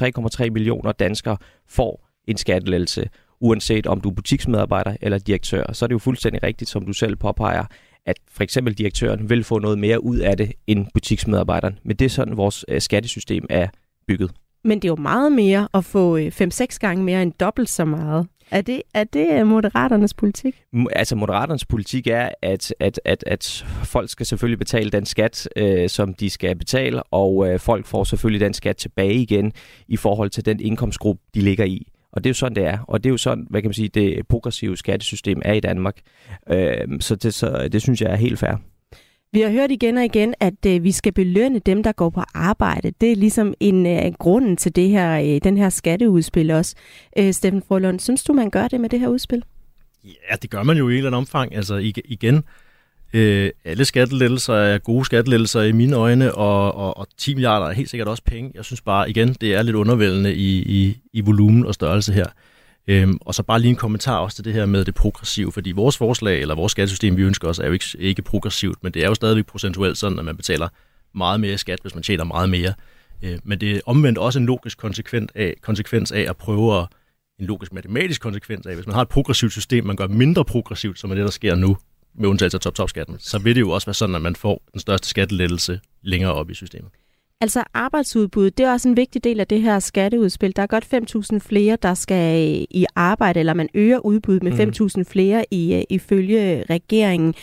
[0.45, 1.37] 3,3 millioner danskere
[1.67, 5.73] får en skattelettelse, uanset om du er butiksmedarbejder eller direktør.
[5.73, 7.65] Så er det jo fuldstændig rigtigt, som du selv påpeger,
[8.05, 11.79] at for eksempel direktøren vil få noget mere ud af det end butiksmedarbejderen.
[11.83, 13.67] Men det er sådan, vores øh, skattesystem er
[14.07, 14.31] bygget.
[14.63, 17.85] Men det er jo meget mere at få øh, 5-6 gange mere end dobbelt så
[17.85, 18.27] meget.
[18.51, 20.63] Er det, er det øh, moderaternes politik?
[20.91, 25.89] Altså Moderaternes politik er, at, at, at, at folk skal selvfølgelig betale den skat, øh,
[25.89, 29.51] som de skal betale, og øh, folk får selvfølgelig den skat tilbage igen
[29.87, 31.87] i forhold til den indkomstgruppe, de ligger i.
[32.11, 32.77] Og det er jo sådan, det er.
[32.87, 35.97] Og det er jo sådan, hvad kan man sige, det progressive skattesystem er i Danmark.
[36.49, 38.55] Øh, så, det, så det synes jeg er helt fair.
[39.35, 42.21] Vi har hørt igen og igen, at øh, vi skal belønne dem, der går på
[42.33, 42.91] arbejde.
[43.01, 46.75] Det er ligesom en øh, grunden til det her, øh, den her skatteudspil også.
[47.17, 49.43] Øh, Steffen Frølund, synes du, man gør det med det her udspil?
[50.03, 51.55] Ja, det gør man jo i et eller andet omfang.
[51.55, 52.43] Altså igen,
[53.13, 57.73] øh, alle skattelettelser er gode skattelettelser i mine øjne, og, og, og 10 milliarder er
[57.73, 58.51] helt sikkert også penge.
[58.55, 62.27] Jeg synes bare, igen, det er lidt undervældende i, i, i volumen og størrelse her.
[62.87, 65.71] Øhm, og så bare lige en kommentar også til det her med det progressive, fordi
[65.71, 69.03] vores forslag, eller vores skattesystem, vi ønsker os, er jo ikke, ikke progressivt, men det
[69.03, 70.67] er jo stadigvæk procentuelt sådan, at man betaler
[71.15, 72.73] meget mere i skat, hvis man tjener meget mere.
[73.23, 76.87] Øh, men det er omvendt også en logisk konsekvens af, konsekvens af at prøve at,
[77.39, 80.99] en logisk matematisk konsekvens af, hvis man har et progressivt system, man gør mindre progressivt,
[80.99, 81.77] som er det, der sker nu,
[82.17, 84.79] med undtagelse af top-top-skatten, så vil det jo også være sådan, at man får den
[84.79, 86.91] største skattelettelse længere op i systemet.
[87.41, 90.55] Altså arbejdsudbud, det er også en vigtig del af det her skatteudspil.
[90.55, 90.85] Der er godt
[91.33, 94.59] 5.000 flere, der skal i arbejde, eller man øger udbuddet med Mhm.
[94.59, 97.33] 5.000 flere i, øh, ifølge regeringen.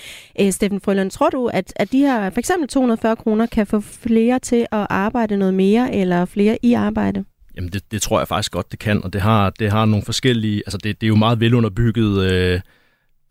[0.40, 3.80] Øh, Steffen Frølund, tror du, at, at de her for eksempel 240 kroner kan få
[3.80, 7.24] flere til at arbejde noget mere, eller flere i arbejde?
[7.56, 10.04] Jamen det, det tror jeg faktisk godt, det kan, og det har, det har nogle
[10.04, 12.60] forskellige, altså det, det er jo meget velunderbygget øh,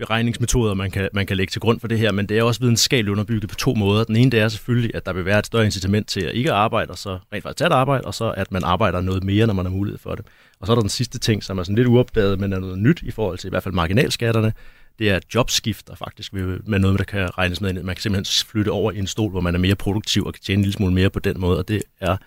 [0.01, 2.59] beregningsmetoder, man kan, man kan lægge til grund for det her, men det er også
[2.59, 4.03] videnskabeligt underbygget på to måder.
[4.03, 6.51] Den ene det er selvfølgelig, at der vil være et større incitament til at ikke
[6.51, 9.47] arbejde, og så rent faktisk tage et arbejde, og så at man arbejder noget mere,
[9.47, 10.25] når man har mulighed for det.
[10.59, 12.79] Og så er der den sidste ting, som er sådan lidt uopdaget, men er noget
[12.79, 14.53] nyt i forhold til i hvert fald marginalskatterne.
[14.99, 17.73] Det er jobskifter faktisk med noget, der kan regnes med.
[17.73, 20.41] Man kan simpelthen flytte over i en stol, hvor man er mere produktiv og kan
[20.43, 22.17] tjene en lille smule mere på den måde, og det er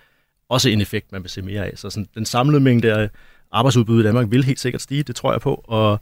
[0.49, 1.71] også en effekt, man vil se mere af.
[1.75, 3.09] Så sådan, den samlede mængde af
[3.51, 5.99] arbejdsudbud i Danmark vil helt sikkert stige, det tror jeg på, og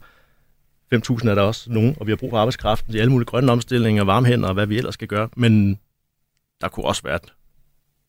[0.94, 3.52] 5.000 er der også nogen, og vi har brug for arbejdskraften i alle mulige grønne
[3.52, 5.28] omstillinger, varmhænder og hvad vi ellers skal gøre.
[5.36, 5.78] Men
[6.60, 7.32] der kunne også være et,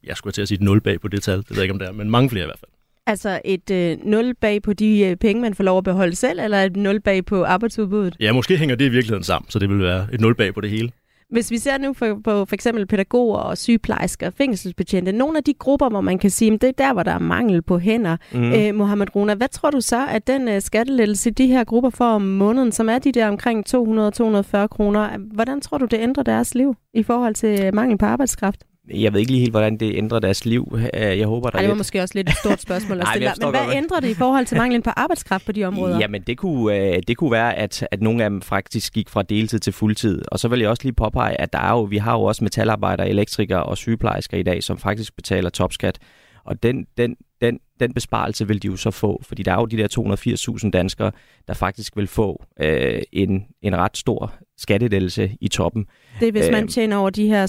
[0.03, 1.73] jeg skulle til at sige et nul bag på det tal, det ved jeg ikke
[1.73, 2.71] om det er, men mange flere i hvert fald.
[3.07, 6.39] Altså et øh, nul bag på de øh, penge, man får lov at beholde selv,
[6.39, 8.15] eller et nul bag på arbejdsudbuddet?
[8.19, 10.61] Ja, måske hænger det i virkeligheden sammen, så det vil være et nul bag på
[10.61, 10.91] det hele.
[11.29, 15.43] Hvis vi ser nu på, på for eksempel pædagoger og sygeplejersker og fængselsbetjente, nogle af
[15.43, 17.77] de grupper, hvor man kan sige, at det er der, hvor der er mangel på
[17.79, 18.17] hænder.
[18.33, 18.53] Mm.
[18.53, 22.05] Øh, Mohammed Runa, hvad tror du så, at den uh, skattelettelse, de her grupper får
[22.05, 26.55] om måneden, som er de der omkring 200-240 kroner, hvordan tror du, det ændrer deres
[26.55, 28.63] liv i forhold til mangel på arbejdskraft?
[28.93, 30.77] Jeg ved ikke lige helt, hvordan det ændrer deres liv.
[30.93, 31.79] Jeg håber, der Ej, det var lidt...
[31.79, 33.31] måske også lidt et stort spørgsmål at stille.
[33.41, 33.75] men hvad godt.
[33.75, 35.99] ændrer det i forhold til manglen på arbejdskraft på de områder?
[35.99, 39.23] Jamen, det kunne, øh, det kunne være, at, at nogle af dem faktisk gik fra
[39.23, 40.21] deltid til fuldtid.
[40.31, 42.43] Og så vil jeg også lige påpege, at der er jo, vi har jo også
[42.43, 45.99] metalarbejdere, elektrikere og sygeplejersker i dag, som faktisk betaler topskat.
[46.45, 49.65] Og den, den, den, den besparelse vil de jo så få, fordi der er jo
[49.65, 51.11] de der 280.000 danskere,
[51.47, 55.85] der faktisk vil få øh, en, en ret stor skattedelse i toppen.
[56.19, 57.47] Det er, hvis man øh, tjener over de her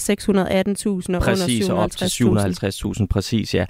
[1.09, 1.88] 618.000 og præcis, under 750.000.
[1.88, 3.66] Præcis, op til 750.000, præcis, ja.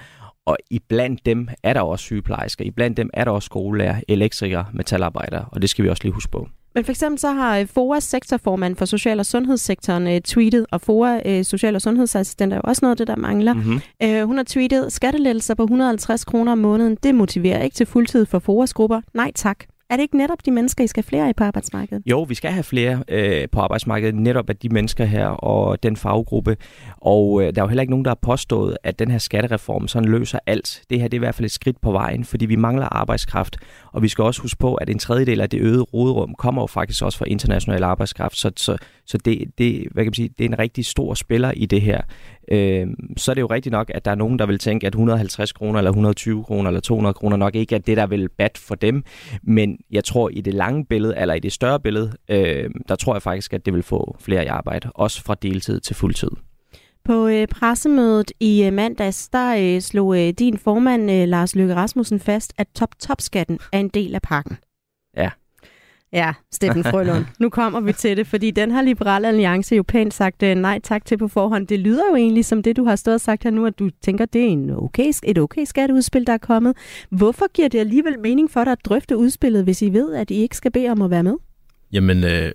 [0.47, 5.45] Og iblandt dem er der også sygeplejersker, iblandt dem er der også skolelærer, elektrikere, metalarbejdere,
[5.53, 6.49] og det skal vi også lige huske på.
[6.77, 10.81] Men for eksempel så har øh, FOA sektorformand for social- og sundhedssektoren uh, tweetet, og
[10.81, 13.53] FOA uh, social- og sundhedsassistent er jo også noget af det, der mangler.
[13.55, 13.81] Mm-hmm.
[14.05, 18.27] Uh, hun har tweetet, skattelettelser på 150 kroner om måneden, det motiverer ikke til fuldtid
[18.27, 19.01] for FOAs grupper.
[19.15, 19.65] Nej tak.
[19.91, 22.03] Er det ikke netop de mennesker, I skal flere af på arbejdsmarkedet?
[22.07, 25.97] Jo, vi skal have flere øh, på arbejdsmarkedet, netop af de mennesker her og den
[25.97, 26.57] faggruppe.
[26.97, 29.89] Og øh, der er jo heller ikke nogen, der har påstået, at den her skattereform
[29.89, 30.83] sådan løser alt.
[30.91, 33.57] Det her det er i hvert fald et skridt på vejen, fordi vi mangler arbejdskraft.
[33.93, 36.67] Og vi skal også huske på, at en tredjedel af det øgede råderum kommer jo
[36.67, 38.37] faktisk også fra international arbejdskraft.
[38.37, 41.53] Så, så, så det, det, hvad kan man sige, det er en rigtig stor spiller
[41.57, 42.01] i det her.
[42.53, 44.95] Øh, så er det jo rigtigt nok, at der er nogen, der vil tænke, at
[44.95, 48.59] 150 kroner, eller 120 kroner, eller 200 kroner nok ikke er det, der vil bat
[48.59, 49.05] for dem.
[49.43, 53.15] Men jeg tror, i det lange billede, eller i det større billede, øh, der tror
[53.15, 56.31] jeg faktisk, at det vil få flere i arbejde, også fra deltid til fuldtid.
[57.05, 61.75] På øh, pressemødet i øh, mandags, der øh, slog øh, din formand øh, Lars Løkke
[61.75, 64.59] Rasmussen fast, at top-top-skatten er en del af pakken.
[66.13, 66.33] Ja.
[66.53, 67.25] Steffen Frølund.
[67.41, 70.81] nu kommer vi til det, fordi den har Liberale Alliance jo pænt sagt uh, nej
[70.85, 71.67] tak til på forhånd.
[71.67, 73.91] Det lyder jo egentlig som det, du har stået og sagt her nu, at du
[74.03, 76.77] tænker, det er en okay, et okay skatteudspil, der er kommet.
[77.11, 80.35] Hvorfor giver det alligevel mening for dig at drøfte udspillet, hvis I ved, at I
[80.35, 81.35] ikke skal bede om at være med?
[81.93, 82.53] Jamen, øh,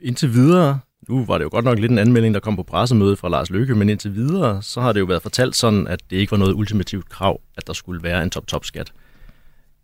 [0.00, 3.18] indtil videre, nu var det jo godt nok lidt en anmelding, der kom på pressemødet
[3.18, 6.16] fra Lars Løkke, men indtil videre, så har det jo været fortalt sådan, at det
[6.16, 8.92] ikke var noget ultimativt krav, at der skulle være en top-top-skat.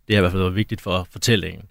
[0.07, 1.61] Det har i hvert fald været vigtigt for fortællingen.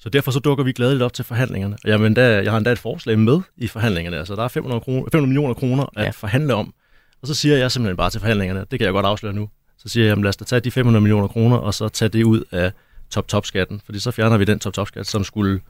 [0.00, 1.76] Så derfor så dukker vi glædeligt op til forhandlingerne.
[1.84, 4.18] Og jamen, der, jeg har endda et forslag med i forhandlingerne.
[4.18, 6.10] Altså, der er 500, kroner, 500 millioner kroner at ja.
[6.10, 6.74] forhandle om.
[7.22, 9.48] Og så siger jeg simpelthen bare til forhandlingerne, det kan jeg godt afsløre nu.
[9.78, 12.08] Så siger jeg, jamen, lad os da tage de 500 millioner kroner, og så tage
[12.08, 12.72] det ud af
[13.10, 13.80] top-top-skatten.
[13.84, 15.60] Fordi så fjerner vi den top-top-skat, som skulle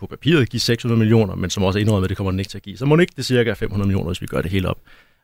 [0.00, 2.58] på papiret give 600 millioner, men som også indrømmer, at det kommer den ikke til
[2.58, 2.76] at give.
[2.76, 4.78] Så må det ikke det cirka 500 millioner, hvis vi gør det hele op.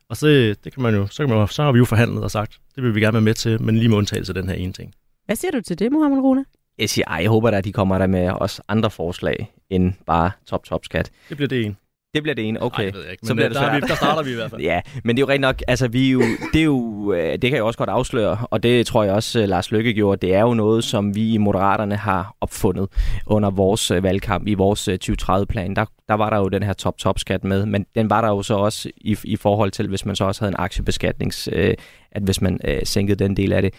[0.09, 0.27] Og så,
[0.65, 2.83] det kan man jo, så, kan man, så har vi jo forhandlet og sagt, det
[2.83, 4.93] vil vi gerne være med til, men lige med undtagelse af den her ene ting.
[5.27, 6.45] Hvad siger du til det, Mohamed Rune?
[6.79, 9.93] Jeg siger, ej, jeg håber da, at de kommer der med også andre forslag end
[10.07, 11.11] bare top-top-skat.
[11.29, 11.75] Det bliver det ene.
[12.15, 12.83] Det bliver det ene, okay.
[12.83, 14.35] Ej, det ved jeg ikke, men så bliver det der, vi, der starter vi i
[14.35, 14.63] hvert fald.
[14.71, 17.33] ja, men det er jo rent nok, altså vi er jo, det, er jo, øh,
[17.33, 20.27] det kan jeg også godt afsløre, og det tror jeg også, øh, Lars Lykke gjorde,
[20.27, 22.89] det er jo noget, som vi i Moderaterne har opfundet
[23.27, 25.77] under vores øh, valgkamp, i vores 2030-plan.
[25.77, 28.55] Der, der var der jo den her top-top-skat med, men den var der jo så
[28.55, 31.75] også i, i forhold til, hvis man så også havde en aktiebeskatnings, øh,
[32.13, 33.75] at hvis man øh, sænkede den del af det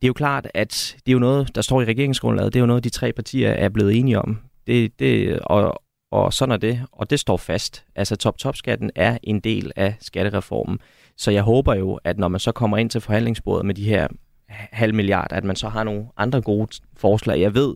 [0.00, 2.62] det er jo klart, at det er jo noget, der står i regeringsgrundlaget, det er
[2.62, 4.38] jo noget, de tre partier er blevet enige om.
[4.66, 5.82] Det, det, og,
[6.12, 7.84] og sådan er det, og det står fast.
[7.94, 10.78] Altså top-top-skatten er en del af skattereformen.
[11.16, 14.08] Så jeg håber jo, at når man så kommer ind til forhandlingsbordet med de her
[14.48, 17.40] halv milliard, at man så har nogle andre gode forslag.
[17.40, 17.74] Jeg ved,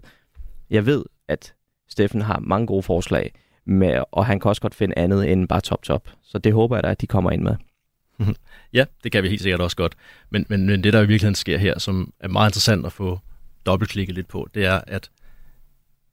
[0.71, 1.55] jeg ved at
[1.89, 3.33] Steffen har mange gode forslag,
[3.67, 6.09] med, og han kan også godt finde andet end bare top-top.
[6.23, 7.57] Så det håber jeg da, at de kommer ind med.
[8.21, 8.37] Mhm.
[8.73, 9.95] Ja, det kan vi helt sikkert også godt.
[10.31, 13.19] Men, men, men det, der i virkeligheden sker her, som er meget interessant at få
[13.67, 15.11] dobbeltklikket lidt på, det er, at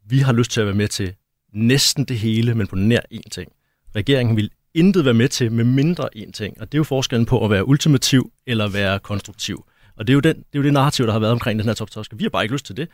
[0.06, 1.14] vi har lyst til at være med til
[1.54, 3.52] næsten det hele, men på nær én ting.
[3.96, 7.26] Regeringen vil intet være med til med mindre én ting, og det er jo forskellen
[7.26, 9.66] på at være ultimativ eller være konstruktiv.
[9.98, 11.68] Og det er jo, den, det, er jo det narrativ, der har været omkring den
[11.68, 12.88] her top Vi har bare ikke lyst til det.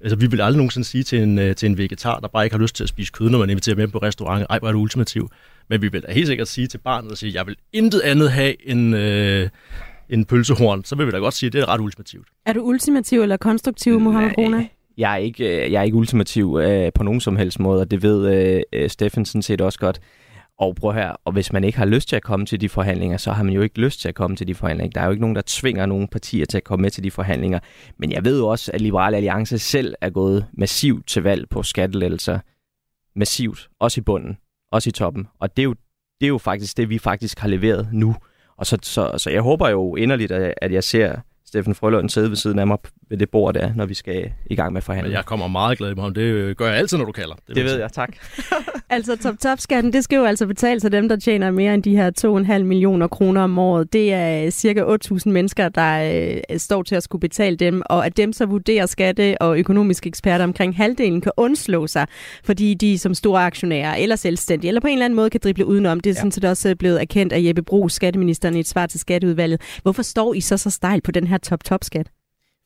[0.00, 2.56] Altså, vi vil aldrig nogensinde sige til en, øh, til en vegetar, der bare ikke
[2.56, 4.72] har lyst til at spise kød, når man inviterer med på restaurant, ej, hvor er
[4.72, 5.30] du ultimativ.
[5.70, 8.30] Men vi vil da helt sikkert sige til barnet, at sige, jeg vil intet andet
[8.30, 9.48] have end, øh,
[10.08, 12.28] en pølsehorn, så vil vi da godt sige, at det er ret ultimativt.
[12.46, 14.66] Er du ultimativ eller konstruktiv, Mohammed Rona?
[14.98, 17.90] Jeg er ikke, øh, jeg er ikke ultimativ øh, på nogen som helst måde, og
[17.90, 20.00] det ved øh, øh Steffensen set også godt.
[20.58, 23.16] Og prøv her, og hvis man ikke har lyst til at komme til de forhandlinger,
[23.16, 24.90] så har man jo ikke lyst til at komme til de forhandlinger.
[24.92, 27.10] Der er jo ikke nogen, der tvinger nogen partier til at komme med til de
[27.10, 27.58] forhandlinger.
[27.98, 31.62] Men jeg ved jo også, at Liberale Alliance selv er gået massivt til valg på
[31.62, 32.38] skattelettelser.
[33.16, 33.68] Massivt.
[33.80, 34.36] Også i bunden.
[34.72, 35.28] Også i toppen.
[35.38, 35.74] Og det er jo,
[36.20, 38.16] det er jo faktisk det, vi faktisk har leveret nu.
[38.56, 42.36] Og så, så, så jeg håber jo inderligt, at jeg ser Steffen Frølund sidde ved
[42.36, 42.78] siden af mig
[43.10, 45.18] ved det bord der, når vi skal i gang med forhandlinger.
[45.18, 46.14] Jeg kommer meget glad i ham.
[46.14, 47.34] Det gør jeg altid, når du kalder.
[47.46, 48.16] Det, det ved jeg, tak.
[48.90, 52.10] altså top-top-skatten, det skal jo altså betales af dem, der tjener mere end de her
[52.58, 53.92] 2,5 millioner kroner om året.
[53.92, 56.12] Det er cirka 8.000 mennesker, der
[56.50, 60.08] øh, står til at skulle betale dem, og at dem så vurderer skatte- og økonomiske
[60.08, 62.06] eksperter omkring halvdelen kan undslå sig,
[62.44, 65.66] fordi de som store aktionærer eller selvstændige, eller på en eller anden måde kan drible
[65.66, 66.00] udenom.
[66.00, 66.18] Det er ja.
[66.18, 69.60] sådan set også blevet erkendt af Jeppe Bro, skatteministeren, i et svar til skatteudvalget.
[69.82, 72.10] Hvorfor står I så så stejl på den her top-top-skat?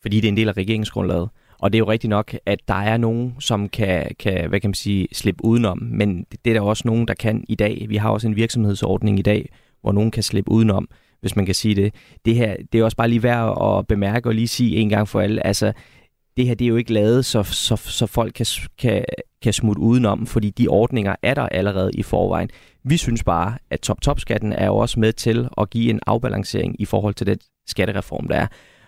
[0.02, 1.28] Fordi det er en del af regeringsgrundlaget.
[1.58, 4.68] Og det er jo rigtigt nok, at der er nogen, som kan, kan, hvad kan
[4.70, 7.86] man sige, slippe udenom, men det er der også nogen, der kan i dag.
[7.88, 9.48] Vi har også en virksomhedsordning i dag,
[9.80, 10.88] hvor nogen kan slippe udenom,
[11.20, 11.94] hvis man kan sige det.
[12.24, 15.08] Det her, det er også bare lige værd at bemærke og lige sige en gang
[15.08, 15.72] for alle, altså,
[16.36, 18.46] det her det er jo ikke lavet, så, så, så folk kan,
[18.78, 19.04] kan,
[19.42, 22.50] kan smutte udenom, fordi de ordninger er der allerede i forvejen.
[22.84, 26.84] Vi synes bare, at top-top-skatten er jo også med til at give en afbalancering i
[26.84, 28.46] forhold til den skattereform, der er.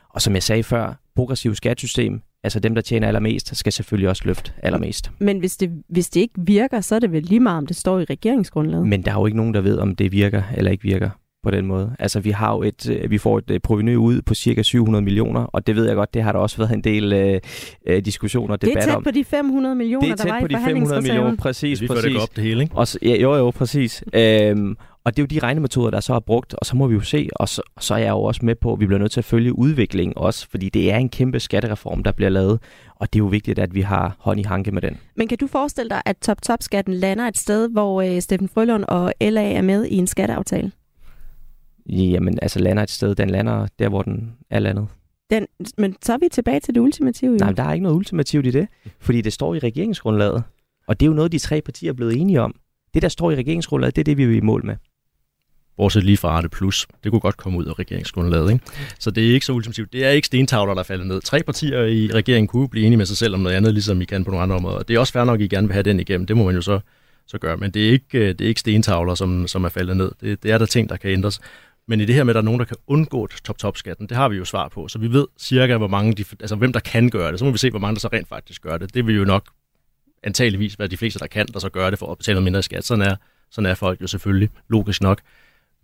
[0.09, 4.23] Og som jeg sagde før, progressiv skattesystem, altså dem, der tjener allermest, skal selvfølgelig også
[4.25, 5.11] løfte allermest.
[5.19, 7.77] Men hvis det, hvis det ikke virker, så er det vel lige meget, om det
[7.77, 8.87] står i regeringsgrundlaget?
[8.87, 11.11] Men der er jo ikke nogen, der ved, om det virker eller ikke virker
[11.45, 11.97] på den måde.
[11.99, 15.05] Altså vi har jo et, øh, vi får et øh, proveny ud på cirka 700
[15.05, 17.41] millioner, og det ved jeg godt, det har der også været en del øh,
[17.87, 19.03] øh diskussioner og debatter om.
[19.05, 20.75] Det er tæt på de 500 millioner, der var i Det er tæt på de
[20.75, 21.81] 500 millioner, præcis.
[21.81, 22.77] Vi får det op det hele, ikke?
[22.77, 24.05] Og, ja, jo, jo, præcis.
[24.15, 26.95] øhm, og det er jo de regnemetoder, der så er brugt, og så må vi
[26.95, 28.99] jo se, og så, og så er jeg jo også med på, at vi bliver
[28.99, 32.61] nødt til at følge udviklingen også, fordi det er en kæmpe skattereform, der bliver lavet,
[32.95, 34.99] og det er jo vigtigt, at vi har hånd i hanke med den.
[35.17, 39.13] Men kan du forestille dig, at top-top-skatten lander et sted, hvor øh, Steffen Frølund og
[39.21, 40.73] LA er med i en skatteaftale?
[41.87, 44.87] Jamen, altså lander et sted, den lander der, hvor den er landet.
[45.31, 45.47] Den,
[45.79, 47.33] men så er vi tilbage til det ultimative.
[47.33, 47.37] Jo.
[47.37, 48.69] Nej, der er ikke noget ultimativt i det,
[49.01, 50.43] fordi det står i regeringsgrundlaget.
[50.87, 52.55] Og det er jo noget, de tre partier er blevet enige om.
[52.95, 54.77] Det, der står i regeringsgrundlaget, det er det, vi vil i mål med.
[55.77, 56.87] Bortset lige fra Arte Plus.
[57.05, 58.53] Det kunne godt komme ud af regeringsgrundlaget.
[58.53, 58.65] Ikke?
[58.99, 59.93] Så det er ikke så ultimativt.
[59.93, 61.21] Det er ikke stentavler, der falder ned.
[61.21, 64.05] Tre partier i regeringen kunne blive enige med sig selv om noget andet, ligesom I
[64.05, 64.83] kan på nogle andre områder.
[64.83, 66.27] Det er også fair nok, at I gerne vil have den igennem.
[66.27, 66.81] Det må man jo så,
[67.27, 67.57] så gøre.
[67.57, 70.11] Men det er ikke, øh, det er ikke stentavler, som, som er faldet ned.
[70.21, 71.41] Det, det er der ting, der kan ændres.
[71.89, 74.29] Men i det her med, at der er nogen, der kan undgå top-top-skatten, det har
[74.29, 74.89] vi jo svar på.
[74.89, 77.39] Så vi ved cirka, hvor mange de, altså, hvem der kan gøre det.
[77.39, 78.95] Så må vi se, hvor mange der så rent faktisk gør det.
[78.95, 79.45] Det vil jo nok
[80.23, 82.63] antageligvis være de fleste, der kan, der så gør det for at betale noget mindre
[82.63, 82.85] skat.
[82.85, 83.17] Sådan er,
[83.51, 85.21] sådan er folk jo selvfølgelig, logisk nok.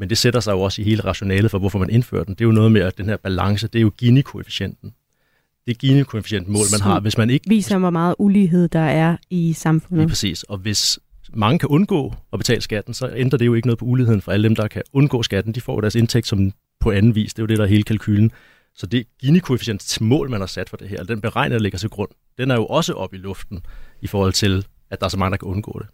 [0.00, 2.34] Men det sætter sig jo også i hele rationalet for, hvorfor man indfører den.
[2.34, 4.94] Det er jo noget med, at den her balance, det er jo Gini-koefficienten.
[5.66, 7.00] Det er Gini-koefficienten-mål, man har.
[7.00, 7.48] Hvis man ikke...
[7.48, 10.02] Viser, hvor meget ulighed der er i samfundet.
[10.02, 10.42] Lige præcis.
[10.42, 10.98] Og hvis
[11.34, 14.32] mange kan undgå at betale skatten, så ændrer det jo ikke noget på uligheden for
[14.32, 15.54] alle dem, der kan undgå skatten.
[15.54, 17.34] De får deres indtægt som på anden vis.
[17.34, 18.32] Det er jo det, der er hele kalkylen.
[18.74, 21.88] Så det Gini-koefficientens mål, man har sat for det her, den beregning, der ligger til
[21.88, 23.60] grund, den er jo også op i luften
[24.02, 25.88] i forhold til, at der er så mange, der kan undgå det.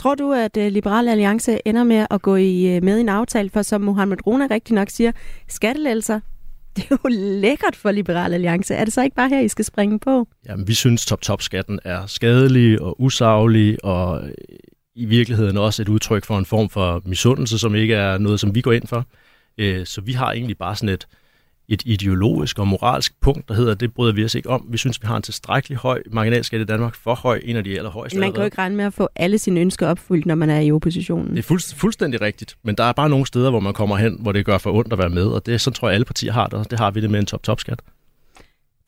[0.00, 3.00] Tror du, at øh, Liberal Liberale Alliance ender med at gå i, øh, med i
[3.00, 5.12] en aftale, for som Mohamed Rona rigtig nok siger,
[5.48, 6.20] skattelælser,
[6.76, 7.08] det er jo
[7.40, 8.74] lækkert for Liberale Alliance.
[8.74, 10.28] Er det så ikke bare her, I skal springe på?
[10.48, 14.34] Jamen, vi synes, top-top-skatten er skadelig og usaglig, og øh,
[14.94, 18.54] i virkeligheden også et udtryk for en form for misundelse, som ikke er noget, som
[18.54, 19.04] vi går ind for.
[19.84, 21.06] Så vi har egentlig bare sådan et,
[21.70, 24.66] et ideologisk og moralsk punkt, der hedder, det bryder vi os ikke om.
[24.68, 27.76] Vi synes, vi har en tilstrækkelig høj marginalskat i Danmark, for høj, en af de
[27.76, 28.18] allerhøjeste.
[28.18, 30.60] Man kan jo ikke regne med at få alle sine ønsker opfyldt, når man er
[30.60, 31.30] i oppositionen.
[31.30, 34.16] Det er fuld, fuldstændig rigtigt, men der er bare nogle steder, hvor man kommer hen,
[34.20, 36.32] hvor det gør for ondt at være med, og det, så tror jeg, alle partier
[36.32, 37.80] har det, det har vi det med en top-top-skat.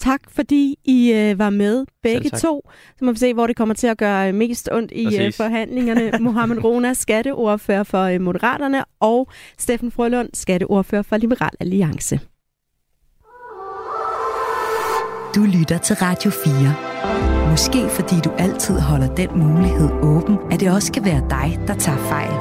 [0.03, 2.71] Tak fordi I øh, var med begge to.
[2.99, 6.13] Så må vi se, hvor det kommer til at gøre mest ondt i øh, forhandlingerne.
[6.25, 12.21] Mohammed Rona, skatteordfører for øh, Moderaterne, og Steffen Frølund, skatteordfører for Liberal Alliance.
[15.35, 17.51] Du lytter til Radio 4.
[17.51, 21.75] Måske fordi du altid holder den mulighed åben, at det også kan være dig, der
[21.75, 22.33] tager fejl.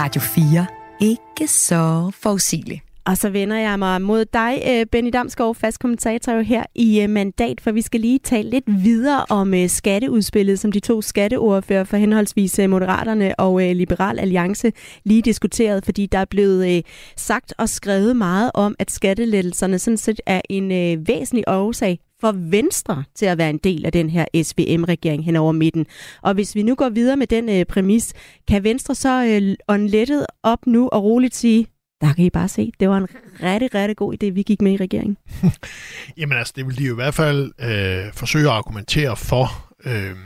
[0.00, 0.66] Radio 4.
[1.00, 2.93] Ikke så forudsigeligt.
[3.06, 7.10] Og så vender jeg mig mod dig, øh, Benny Damskov, fast kommentator her i øh,
[7.10, 11.84] Mandat, for vi skal lige tale lidt videre om øh, skatteudspillet, som de to skatteordfører
[11.84, 14.72] for henholdsvis Moderaterne og Liberal Alliance
[15.04, 16.86] lige diskuterede, fordi der er blevet
[17.16, 20.70] sagt og skrevet meget om, at skattelettelserne sådan set er en
[21.06, 25.52] væsentlig årsag for Venstre til at være en del af den her SVM-regering hen over
[25.52, 25.86] midten.
[26.22, 28.12] Og hvis vi nu går videre med den øh, præmis,
[28.48, 31.66] kan Venstre så øh, åndlettet op nu og roligt sige,
[32.04, 33.08] der kan I bare se, det var en
[33.42, 35.16] rigtig, rigtig god idé, vi gik med i regeringen.
[36.18, 39.74] Jamen altså, det vil de jo i hvert fald øh, forsøge at argumentere for.
[39.84, 40.16] Øh,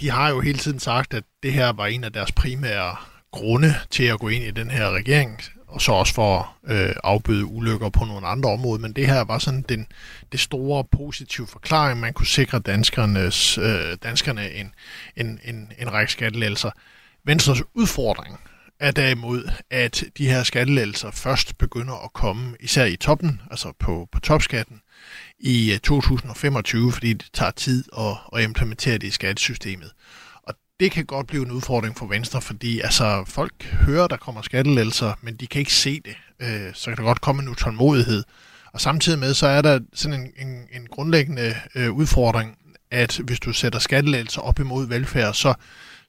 [0.00, 2.96] de har jo hele tiden sagt, at det her var en af deres primære
[3.32, 6.94] grunde til at gå ind i den her regering, og så også for at øh,
[7.04, 8.80] afbøde ulykker på nogle andre områder.
[8.80, 9.86] Men det her var sådan den,
[10.32, 14.74] det store positive forklaring, man kunne sikre danskernes, øh, danskerne en,
[15.16, 16.70] en, en, en række skattelettelser.
[17.24, 18.38] Venstres udfordring
[18.80, 24.08] er derimod, at de her skattelettelser først begynder at komme, især i toppen, altså på,
[24.12, 24.80] på topskatten,
[25.38, 29.90] i øh, 2025, fordi det tager tid at, at implementere det i skattesystemet.
[30.42, 34.42] Og det kan godt blive en udfordring for Venstre, fordi altså, folk hører, der kommer
[34.42, 36.16] skattelettelser, men de kan ikke se det.
[36.40, 38.24] Øh, så kan der godt komme en utålmodighed.
[38.72, 42.56] Og samtidig med, så er der sådan en, en, en grundlæggende øh, udfordring,
[42.90, 45.54] at hvis du sætter skattelettelser op imod velfærd, så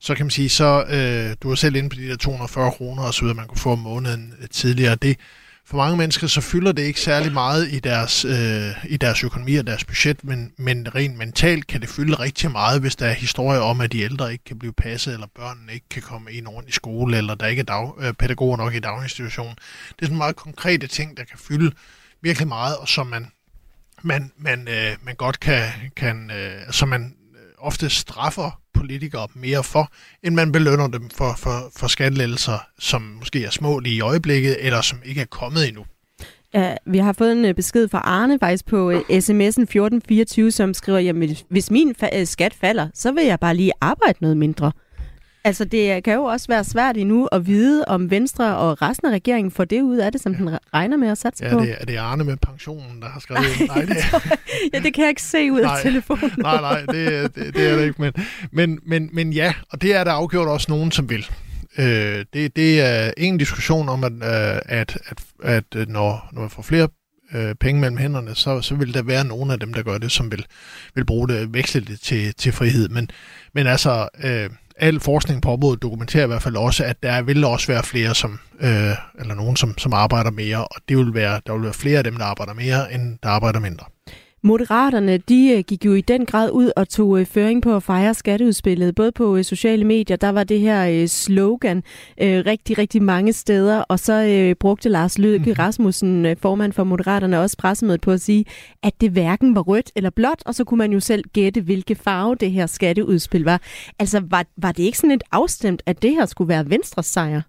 [0.02, 3.04] så kan man sige, så øh, du var selv inde på de der 240 kroner
[3.04, 4.96] og så videre, man kunne få om måneden øh, tidligere.
[4.96, 5.18] Det,
[5.66, 9.56] for mange mennesker, så fylder det ikke særlig meget i deres, øh, i deres økonomi
[9.56, 13.14] og deres budget, men, men rent mentalt kan det fylde rigtig meget, hvis der er
[13.14, 16.48] historier om, at de ældre ikke kan blive passet, eller børnene ikke kan komme ind
[16.48, 19.56] ordentligt i skole, eller der ikke er dag, øh, pædagoger nok i daginstitutionen.
[19.90, 21.72] Det er sådan meget konkrete ting, der kan fylde
[22.22, 23.28] virkelig meget, og som man,
[24.02, 25.64] man, man, øh, man godt kan,
[25.96, 29.92] kan øh, som man øh, ofte straffer politikere mere for,
[30.24, 34.56] end man belønner dem for, for, for skattelettelser, som måske er små lige i øjeblikket,
[34.60, 35.86] eller som ikke er kommet endnu.
[36.54, 40.74] Ja, vi har fået en øh, besked fra Arne faktisk på øh, sms'en 1424, som
[40.74, 44.38] skriver, jamen hvis min fa- øh, skat falder, så vil jeg bare lige arbejde noget
[44.38, 44.72] mindre.
[45.44, 49.12] Altså, det kan jo også være svært endnu at vide, om Venstre og resten af
[49.12, 50.38] regeringen får det ud af det, som ja.
[50.38, 51.64] den regner med at satse ja, på.
[51.64, 53.98] Ja, det er Arne med pensionen, der har skrevet nej, nej, det...
[54.74, 56.32] ja, det kan jeg ikke se ud nej, af telefonen.
[56.38, 58.02] nej, nej, det, det, det er det ikke.
[58.02, 58.14] Men,
[58.52, 61.28] men, men, men ja, og det er der afgjort også nogen, som vil.
[61.78, 64.98] Øh, det, det er en diskussion om, at, øh, at,
[65.44, 66.88] at, at når, når man får flere
[67.34, 70.12] øh, penge mellem hænderne, så, så vil der være nogen af dem, der gør det,
[70.12, 70.46] som vil,
[70.96, 72.90] vil bruge det, veksle det til, til frihed.
[72.90, 73.10] Men,
[73.54, 74.50] men altså, øh,
[74.82, 78.16] al forskning på området dokumenterer i hvert fald også, at der vil også være flere,
[78.16, 81.74] som, øh, eller nogen, som, som arbejder mere, og det vil være, der vil være
[81.74, 83.86] flere af dem, der arbejder mere, end der arbejder mindre.
[84.44, 87.84] Moderaterne, de øh, gik jo i den grad ud og tog øh, føring på at
[87.84, 88.96] fejre skatteudspillet.
[88.96, 91.84] Både på øh, sociale medier, der var det her slogan
[92.20, 93.82] rigtig, rigtig mange steder.
[93.82, 95.60] Og så brugte Lars Løkke mhm.
[95.60, 98.46] Rasmussen, formand for Moderaterne, også pressemødet på at sige,
[98.84, 100.44] at det hverken var rødt eller blåt.
[100.46, 103.62] Og så kunne man jo selv gætte, hvilke farve det her skatteudspil var.
[104.00, 107.42] Altså, var, var det ikke sådan et afstemt, at det her skulle være Venstres sejr?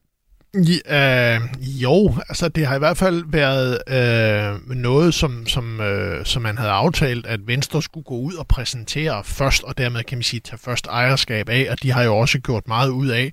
[0.55, 6.25] Ja, øh, jo, altså det har i hvert fald været øh, noget, som, som, øh,
[6.27, 10.19] som man havde aftalt, at Venstre skulle gå ud og præsentere først, og dermed kan
[10.19, 13.33] man sige tage først ejerskab af, og de har jo også gjort meget ud af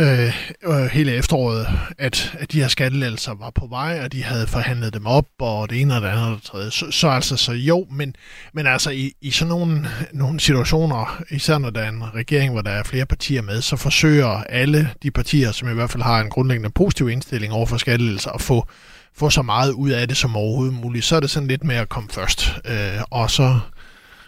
[0.00, 0.32] øh,
[0.62, 1.66] øh, hele efteråret,
[1.98, 5.70] at, at de her skattelettelser var på vej, og de havde forhandlet dem op, og
[5.70, 6.70] det ene og det andet og det tredje.
[6.70, 8.14] Så, så altså, så jo, men,
[8.52, 12.62] men altså i, i sådan nogle, nogle situationer, især når der er en regering, hvor
[12.62, 16.20] der er flere partier med, så forsøger alle de partier, som i hvert fald har
[16.20, 18.68] en grundlæggende positiv indstilling over for skattelettelser, at få,
[19.16, 21.04] få så meget ud af det som overhovedet muligt.
[21.04, 23.60] Så er det sådan lidt med at komme først, øh, og så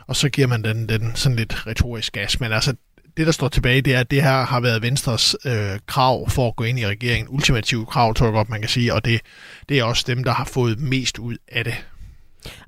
[0.06, 2.40] og så giver man den, den sådan lidt retorisk gas.
[2.40, 2.74] Men altså,
[3.16, 6.48] det, der står tilbage, det er, at det her har været Venstres øh, krav for
[6.48, 7.34] at gå ind i regeringen.
[7.34, 9.20] Ultimative krav, tror jeg godt, man kan sige, og det,
[9.68, 11.74] det er også dem, der har fået mest ud af det.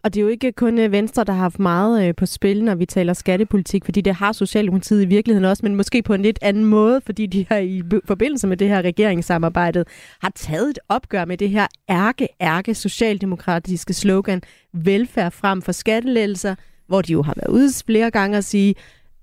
[0.02, 2.64] Og det er jo ikke kun øh, Venstre, der har haft meget øh, på spil,
[2.64, 6.22] når vi taler skattepolitik, fordi det har Socialdemokratiet i virkeligheden også, men måske på en
[6.22, 9.84] lidt anden måde, fordi de har i forbindelse med det her regeringssamarbejde
[10.20, 14.42] har taget et opgør med det her ærke, ærke socialdemokratiske slogan,
[14.72, 16.54] velfærd frem for skattelettelser,
[16.86, 18.74] hvor de jo har været ude flere gange og sige,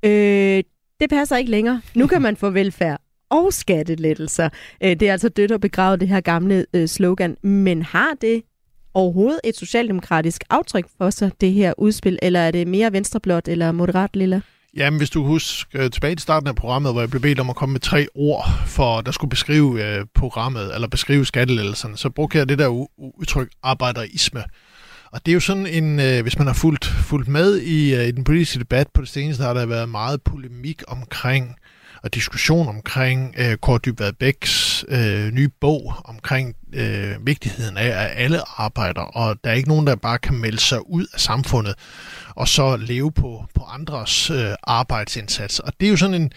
[0.03, 0.63] øh,
[1.01, 1.81] det passer ikke længere.
[1.95, 4.49] Nu kan man få velfærd og skattelettelser.
[4.83, 7.37] Øh, det er altså dødt og begravet det her gamle øh, slogan.
[7.43, 8.41] Men har det
[8.93, 13.71] overhovedet et socialdemokratisk aftryk for sig, det her udspil, eller er det mere venstreblåt eller
[13.71, 14.41] moderat lilla?
[14.77, 17.49] Jamen, hvis du husker øh, tilbage til starten af programmet, hvor jeg blev bedt om
[17.49, 22.09] at komme med tre ord, for der skulle beskrive øh, programmet, eller beskrive skattelettelserne, så
[22.09, 22.67] brugte jeg det der
[23.19, 24.43] udtryk arbejderisme.
[25.13, 28.07] Og det er jo sådan en, øh, hvis man har fulgt, fulgt med i, øh,
[28.07, 31.55] i den politiske debat på det seneste, har der været meget polemik omkring
[32.03, 38.11] og diskussion omkring øh, Kåre Dybvad Bæks øh, nye bog omkring øh, vigtigheden af, at
[38.15, 41.75] alle arbejder, og der er ikke nogen, der bare kan melde sig ud af samfundet
[42.35, 45.59] og så leve på, på andres øh, arbejdsindsats.
[45.59, 46.31] Og det er jo sådan en,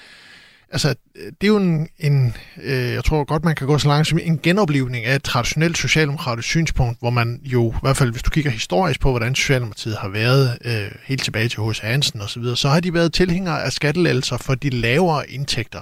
[0.72, 4.08] altså, det er jo en, en øh, jeg tror godt, man kan gå så langt
[4.08, 8.22] som en genoplevning af et traditionelt socialdemokratisk synspunkt, hvor man jo, i hvert fald hvis
[8.22, 11.78] du kigger historisk på, hvordan Socialdemokratiet har været øh, helt tilbage til H.C.
[11.78, 15.80] Hansen osv., så, videre, så har de været tilhængere af skattelettelser for de lavere indtægter.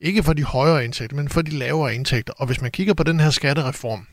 [0.00, 2.32] Ikke for de højere indtægter, men for de lavere indtægter.
[2.36, 4.06] Og hvis man kigger på den her skattereform,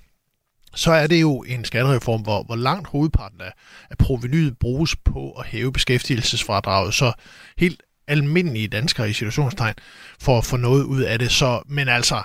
[0.75, 3.51] så er det jo en skattereform, hvor, hvor langt hovedparten af,
[3.89, 6.93] af provenyet bruges på at hæve beskæftigelsesfradraget.
[6.93, 7.11] Så
[7.57, 9.73] helt almindelige danskere i situationstegn
[10.21, 11.31] for at få noget ud af det.
[11.31, 12.23] Så, men altså,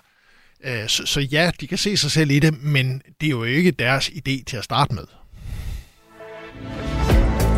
[0.65, 3.45] øh, så, så ja, de kan se sig selv i det, men det er jo
[3.45, 5.05] ikke deres idé til at starte med.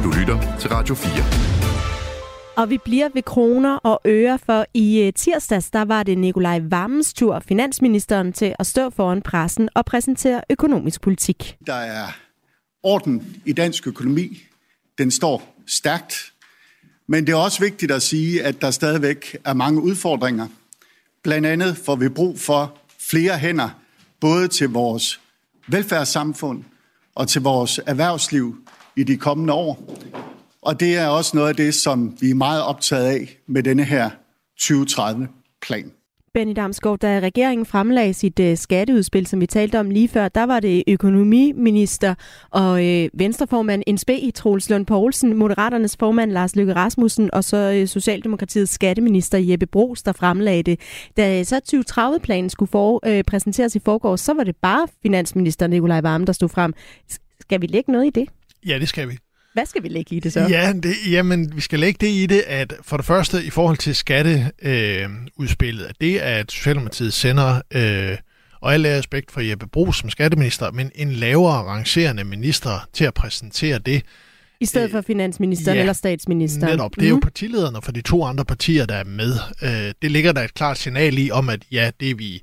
[0.05, 1.47] Du lytter til Radio 4.
[2.57, 6.61] Og vi bliver ved kroner og øre, for i øh, tirsdags der var det Nikolaj
[6.62, 11.57] Vammens tur, finansministeren, til at stå foran pressen og præsentere økonomisk politik.
[11.66, 12.07] Der er
[12.83, 14.43] orden i dansk økonomi.
[14.99, 16.33] Den står stærkt.
[17.07, 20.48] Men det er også vigtigt at sige, at der stadigvæk er mange udfordringer.
[21.22, 22.78] Blandt andet får vi brug for
[23.11, 23.68] flere hænder,
[24.20, 25.20] både til vores
[25.68, 26.64] velfærdssamfund
[27.14, 28.57] og til vores erhvervsliv
[28.96, 29.98] i de kommende år.
[30.62, 33.84] Og det er også noget af det, som vi er meget optaget af med denne
[33.84, 34.11] her
[34.61, 35.92] 2030-plan.
[36.37, 40.45] Benny Damsgaard, da regeringen fremlagde sit øh, skatteudspil, som vi talte om lige før, der
[40.45, 42.14] var det økonomiminister
[42.51, 47.89] og øh, venstreformand NSB Troels Lund Poulsen, Moderaternes formand Lars Løkke Rasmussen og så øh,
[47.89, 50.80] Socialdemokratiets skatteminister Jeppe Bros, der fremlagde det.
[51.16, 55.66] Da øh, så 2030-planen skulle for, øh, præsenteres i forgårs, så var det bare finansminister
[55.66, 56.74] Nikolaj Varme, der stod frem.
[57.41, 58.28] Skal vi lægge noget i det?
[58.66, 59.18] Ja, det skal vi.
[59.57, 60.40] Hvad skal vi lægge i det så?
[60.40, 63.76] Ja, det, jamen, vi skal lægge det i det, at for det første i forhold
[63.76, 68.16] til skatteudspillet, øh, at det er, at Socialdemokratiet sender, øh,
[68.61, 73.14] og alle respekt for Jeppe Brugs som skatteminister, men en lavere rangerende minister til at
[73.14, 74.02] præsentere det.
[74.61, 76.72] I stedet for finansministeren ja, eller statsministeren?
[76.72, 76.90] netop.
[76.90, 77.09] Det er mm-hmm.
[77.09, 77.22] jo mhm.
[77.22, 79.32] partilederne for de to andre partier, der er med.
[79.62, 82.42] Øh, det ligger der et klart signal i om, at ja, det er vi,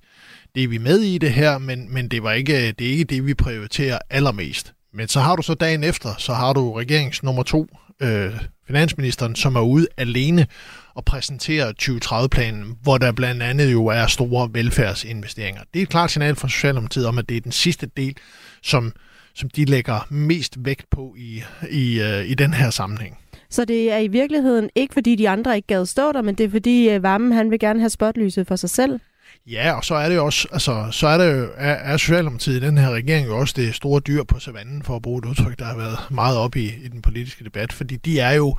[0.56, 3.04] det er vi med i det her, men, men det, var ikke, det er ikke
[3.04, 4.74] det, vi prioriterer allermest.
[4.94, 7.68] Men så har du så dagen efter, så har du regerings nummer to,
[8.02, 8.32] øh,
[8.68, 10.48] finansministeren, som er ude alene
[10.94, 15.62] og præsenterer 2030-planen, hvor der blandt andet jo er store velfærdsinvesteringer.
[15.74, 18.18] Det er et klart signal fra Socialdemokratiet om, at det er den sidste del,
[18.64, 18.94] som,
[19.36, 23.18] som de lægger mest vægt på i, i, øh, i den her sammenhæng.
[23.50, 26.44] Så det er i virkeligheden ikke, fordi de andre ikke gad stå der, men det
[26.44, 29.00] er, fordi øh, Vammen han vil gerne have spotlyset for sig selv?
[29.48, 32.64] Ja, og så er det jo også, altså, så er det jo, er, er Socialdemokratiet
[32.64, 35.26] i den her regering jo også det store dyr på savannen, for at bruge et
[35.26, 38.58] udtryk, der har været meget op i, i den politiske debat, fordi de er jo,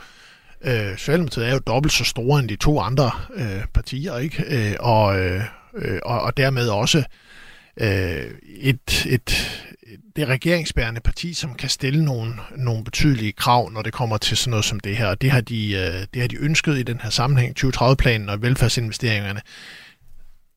[0.65, 4.45] øh, Socialdemokratiet er jo dobbelt så store end de to andre øh, partier, ikke?
[4.49, 5.43] Øh, og, øh,
[5.75, 7.05] øh og, og dermed også
[7.77, 9.61] øh, et, et,
[10.17, 14.51] det regeringsbærende parti, som kan stille nogle, nogle betydelige krav, når det kommer til sådan
[14.51, 15.15] noget som det her.
[15.15, 19.41] Det har de, øh, det har de ønsket i den her sammenhæng, 2030-planen og velfærdsinvesteringerne.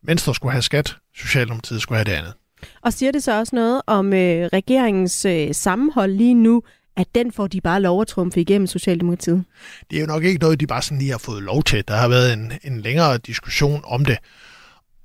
[0.08, 2.34] Venstre skulle have skat, Socialdemokratiet skulle have det andet.
[2.82, 6.64] Og siger det så også noget om øh, regeringens øh, sammenhold lige nu,
[6.98, 9.44] at den får de bare lov at trumfe igennem Socialdemokratiet?
[9.90, 11.84] Det er jo nok ikke noget, de bare sådan lige har fået lov til.
[11.88, 14.18] Der har været en, en længere diskussion om det.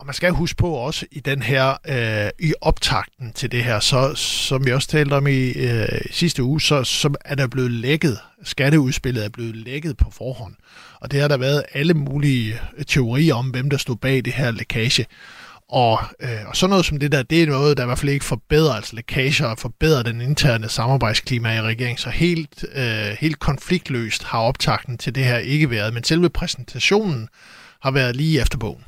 [0.02, 3.80] Og man skal huske på også i den her, øh, i optakten til det her,
[3.80, 7.70] så som vi også talte om i øh, sidste uge, så, så er der blevet
[7.70, 10.54] lækket, skatteudspillet er blevet lækket på forhånd.
[11.00, 14.32] Og det har der været alle mulige øh, teorier om, hvem der stod bag det
[14.32, 15.06] her lækage.
[15.68, 18.12] Og, øh, og sådan noget som det der, det er noget, der i hvert fald
[18.12, 21.98] ikke forbedrer, altså lækager og forbedrer den interne samarbejdsklima i regeringen.
[21.98, 27.28] Så helt, øh, helt konfliktløst har optakten til det her ikke været, men selve præsentationen
[27.82, 28.84] har været lige efter bogen.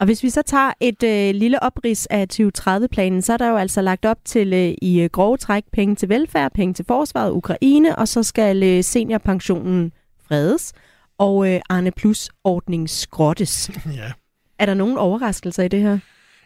[0.00, 3.56] Og hvis vi så tager et øh, lille oprids af 2030-planen, så er der jo
[3.56, 7.30] altså lagt op til øh, i øh, grove træk penge til velfærd, penge til forsvaret,
[7.30, 9.92] Ukraine, og så skal øh, seniorpensionen
[10.28, 10.72] fredes,
[11.18, 13.70] og øh, Arne Plus-ordning skrottes.
[13.96, 14.12] Ja.
[14.58, 15.98] Er der nogen overraskelser i det her?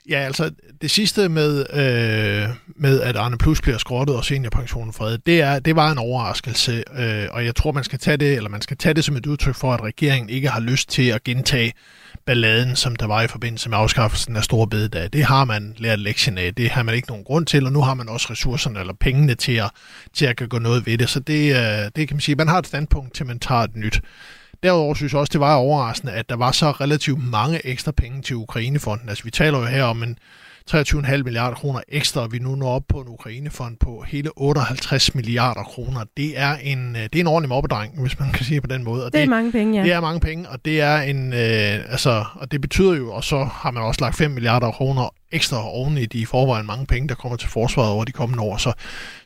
[0.09, 0.50] Ja, altså
[0.82, 5.59] det sidste med, øh, med at Arne Plus bliver skrottet og seniorpensionen fredet, det, er,
[5.59, 8.76] det var en overraskelse, øh, og jeg tror, man skal tage det, eller man skal
[8.76, 11.72] tage det som et udtryk for, at regeringen ikke har lyst til at gentage
[12.27, 15.09] balladen, som der var i forbindelse med afskaffelsen af store bededag.
[15.12, 16.55] Det har man lært lektien af.
[16.55, 19.35] Det har man ikke nogen grund til, og nu har man også ressourcerne eller pengene
[19.35, 19.70] til at,
[20.12, 21.09] til at gå noget ved det.
[21.09, 23.77] Så det, øh, det kan man sige, man har et standpunkt til, man tager et
[23.77, 24.01] nyt.
[24.62, 28.22] Derudover synes jeg også, det var overraskende, at der var så relativt mange ekstra penge
[28.22, 29.09] til Ukrainefonden.
[29.09, 30.18] Altså vi taler jo her om en
[30.71, 35.15] 23,5 milliarder kroner ekstra, og vi nu når op på en Ukrainefond på hele 58
[35.15, 36.05] milliarder kroner.
[36.17, 38.85] Det er en, øh, det er en ordentlig mobbedreng, hvis man kan sige på den
[38.85, 39.05] måde.
[39.05, 39.85] Og det, det er mange penge, ja.
[39.85, 43.25] Det er mange penge, og det er en, øh, altså, og det betyder jo, og
[43.25, 46.87] så har man også lagt 5 milliarder kroner ekstra oven i de i forvejen mange
[46.87, 48.57] penge, der kommer til forsvaret over de kommende år.
[48.57, 48.73] Så,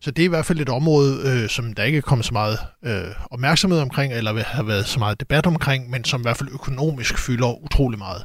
[0.01, 2.33] så det er i hvert fald et område, øh, som der ikke er kommet så
[2.33, 6.37] meget øh, opmærksomhed omkring, eller har været så meget debat omkring, men som i hvert
[6.37, 8.23] fald økonomisk fylder utrolig meget.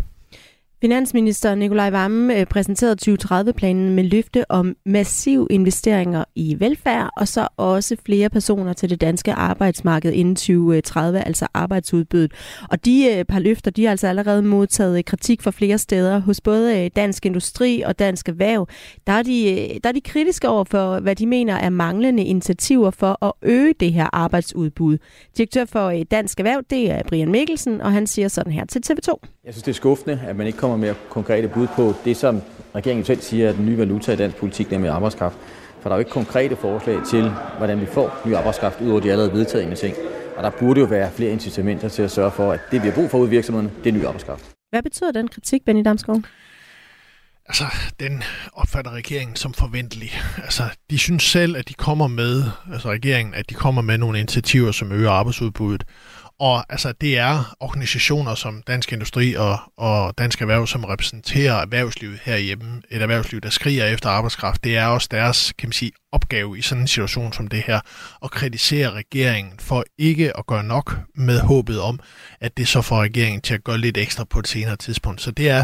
[0.83, 7.47] Finansminister Nikolaj Vammen øh, præsenterede 2030-planen med løfte om massiv investeringer i velfærd, og så
[7.57, 12.31] også flere personer til det danske arbejdsmarked inden 2030, altså arbejdsudbuddet.
[12.69, 16.19] Og de øh, par løfter, de har altså allerede modtaget øh, kritik fra flere steder.
[16.19, 18.67] Hos både Dansk Industri og Dansk Erhverv,
[19.07, 22.91] der er de, der er de kritiske over for, hvad de mener er manglende initiativer
[22.91, 24.97] for at øge det her arbejdsudbud.
[25.37, 29.13] Direktør for Dansk Erhverv, det er Brian Mikkelsen, og han siger sådan her til TV2.
[29.45, 32.41] Jeg synes, det er skuffende, at man ikke kommer med konkrete bud på det, som
[32.75, 35.37] regeringen selv siger er den nye valuta i dansk politik, nemlig arbejdskraft.
[35.81, 39.11] For der er jo ikke konkrete forslag til, hvordan vi får ny arbejdskraft, udover de
[39.11, 39.95] allerede vedtagende ting.
[40.37, 42.95] Og der burde jo være flere incitamenter til at sørge for, at det, vi har
[42.95, 44.45] brug for ud i virksomhederne, det er ny arbejdskraft.
[44.69, 46.21] Hvad betyder den kritik, Benny Damsgaard?
[47.45, 47.63] Altså,
[47.99, 50.11] den opfatter regeringen som forventelig.
[50.43, 52.43] Altså, de synes selv, at de kommer med,
[52.73, 55.83] altså regeringen, at de kommer med nogle initiativer, som øger arbejdsudbuddet.
[56.39, 62.19] Og altså, det er organisationer som Dansk Industri og, og Dansk Erhverv, som repræsenterer erhvervslivet
[62.23, 62.81] herhjemme.
[62.89, 64.63] Et erhvervsliv, der skriger efter arbejdskraft.
[64.63, 67.79] Det er også deres, kan man sige, opgave i sådan en situation som det her,
[68.23, 71.99] at kritisere regeringen for ikke at gøre nok med håbet om,
[72.41, 75.21] at det så får regeringen til at gøre lidt ekstra på et senere tidspunkt.
[75.21, 75.63] Så det er,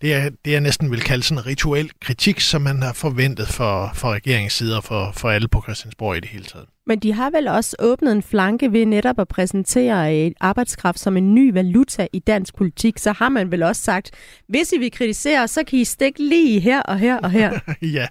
[0.00, 3.48] det er det, jeg næsten vil kalde sådan en rituel kritik, som man har forventet
[3.48, 6.66] for, for regeringens side og for, for alle på Christiansborg i det hele taget.
[6.88, 11.16] Men de har vel også åbnet en flanke ved netop at præsentere et arbejdskraft som
[11.16, 12.98] en ny valuta i dansk politik.
[12.98, 14.10] Så har man vel også sagt,
[14.48, 17.58] hvis I vil kritisere, så kan I stikke lige her og her og her.
[17.98, 18.06] ja,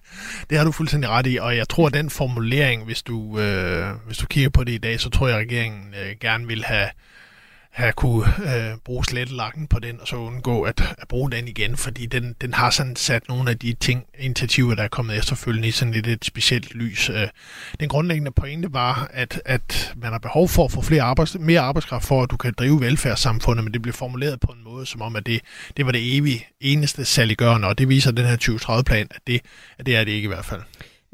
[0.49, 3.85] det har du fuldstændig ret i, og jeg tror, at den formulering, hvis du, øh,
[4.05, 6.63] hvis du kigger på det i dag, så tror jeg, at regeringen øh, gerne vil
[6.63, 6.89] have
[7.75, 11.77] have kunne øh, bruge slettelakken på den, og så undgå at, at bruge den igen,
[11.77, 15.67] fordi den, den har sådan sat nogle af de ting, initiativer, der er kommet efterfølgende
[15.67, 17.09] i sådan lidt et specielt lys.
[17.09, 17.27] Øh,
[17.79, 21.59] den grundlæggende pointe var, at, at man har behov for at få flere arbejds, mere
[21.61, 25.01] arbejdskraft for, at du kan drive velfærdssamfundet, men det blev formuleret på en måde, som
[25.01, 25.41] om, at det,
[25.77, 29.41] det var det evige eneste saliggørende, og det viser den her 2030-plan, at det,
[29.79, 30.61] at det er det ikke i hvert fald.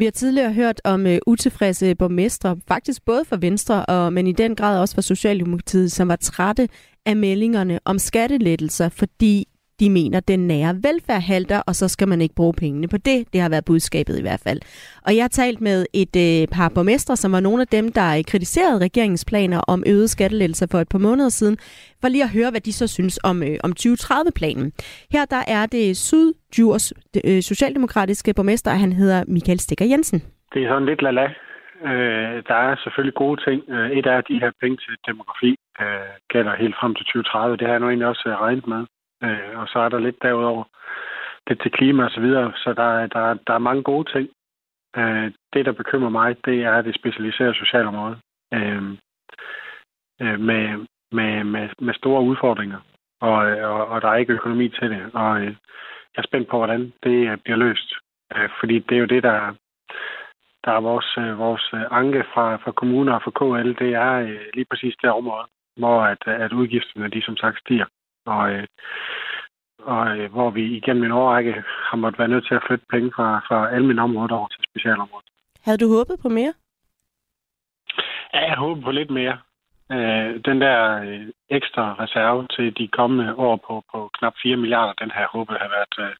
[0.02, 4.32] Vi har tidligere hørt om uh, utilfredse borgmestre, faktisk både for Venstre, og, men i
[4.32, 6.70] den grad også for Socialdemokratiet, som var trætte
[7.06, 9.48] af meldingerne om skattelettelser, fordi
[9.82, 13.20] de mener, den nære velfærd halter, og så skal man ikke bruge pengene på det.
[13.34, 14.60] Det har været budskabet i hvert fald.
[15.06, 18.08] Og jeg har talt med et øh, par borgmestre, som var nogle af dem, der
[18.18, 21.58] øh, kritiserede regeringens planer om øget skattelettelser for et par måneder siden,
[22.02, 24.68] for lige at høre, hvad de så synes om, øh, om 2030-planen.
[25.14, 26.94] Her der er det Syddjurs
[27.26, 30.20] øh, socialdemokratiske borgmester, han hedder Michael Stikker Jensen.
[30.54, 31.28] Det er sådan lidt lala.
[31.90, 33.60] Øh, der er selvfølgelig gode ting.
[33.70, 35.52] Øh, et at de her penge til demografi
[35.82, 37.58] øh, gælder helt frem til 2030.
[37.58, 38.82] Det har jeg nu egentlig også øh, regnet med.
[39.24, 40.64] Øh, og så er der lidt derudover
[41.48, 42.52] det til klima og så videre.
[42.56, 44.30] Så der, der, der er mange gode ting.
[44.98, 48.18] Øh, det, der bekymrer mig, det er det specialiserede socialområde.
[48.54, 48.84] Øh,
[50.22, 52.80] øh, med, med, med, med store udfordringer.
[53.22, 53.36] Og,
[53.72, 55.12] og, og der er ikke økonomi til det.
[55.14, 55.56] Og øh,
[56.14, 57.94] jeg er spændt på, hvordan det øh, bliver løst.
[58.36, 59.56] Øh, fordi det er jo det, der,
[60.66, 63.70] der er vores, øh, vores øh, anke fra, fra kommuner og fra KL.
[63.86, 65.46] Det er øh, lige præcis det område,
[65.78, 67.86] hvor at, at udgifterne de som sagt stiger
[68.26, 68.68] og, øh,
[69.80, 73.12] og øh, hvor vi igennem en årrække har måttet være nødt til at flytte penge
[73.16, 75.28] fra, fra almindelige områder over til specialområder.
[75.62, 76.54] Havde du håbet på mere?
[78.34, 79.38] Ja, jeg håber på lidt mere.
[79.92, 84.94] Øh, den der øh, ekstra reserve til de kommende år på, på knap 4 milliarder,
[84.94, 86.16] den her håbet har været øh,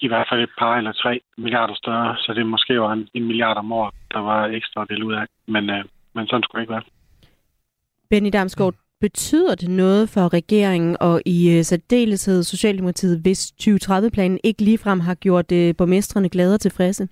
[0.00, 3.26] i hvert fald et par eller tre milliarder større, så det måske var en, en
[3.26, 5.26] milliard om året, der var ekstra at dele ud af.
[5.46, 5.84] Men, øh,
[6.14, 6.82] men sådan skulle det ikke være.
[8.10, 14.62] Benny Damsgaard, Betyder det noget for regeringen og i øh, særdeleshed Socialdemokratiet, hvis 2030-planen ikke
[14.62, 17.08] ligefrem har gjort øh, borgmestrene glade og tilfredse?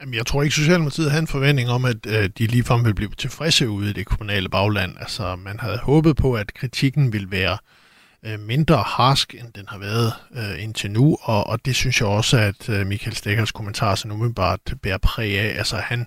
[0.00, 3.10] Jamen, jeg tror ikke, Socialdemokratiet havde en forventning om, at uh, de ligefrem ville blive
[3.18, 4.96] tilfredse ude i det kommunale bagland.
[5.00, 7.58] Altså, man havde håbet på, at kritikken ville være
[8.38, 10.12] mindre harsk, end den har været
[10.58, 14.60] indtil nu, og, og det synes jeg også, at uh, Michael Stikkers kommentar så umiddelbart
[14.82, 15.58] bærer præg af.
[15.58, 16.06] Altså, han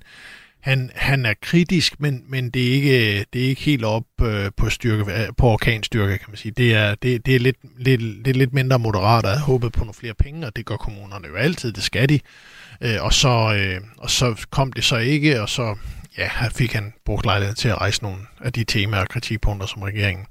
[0.63, 4.51] han, han er kritisk, men, men det, er ikke, det er ikke helt op øh,
[4.57, 6.51] på, styrke, på orkanstyrke, kan man sige.
[6.51, 9.79] Det er, det, det er, lidt, lidt, det er lidt mindre moderat at håbet på
[9.79, 12.19] nogle flere penge, og det gør kommunerne jo altid, det skal de.
[12.81, 15.75] Øh, og, så, øh, og så kom det så ikke, og så
[16.17, 19.81] ja, fik han brugt lejligheden til at rejse nogle af de temaer og kritikpunkter, som
[19.81, 20.25] regeringen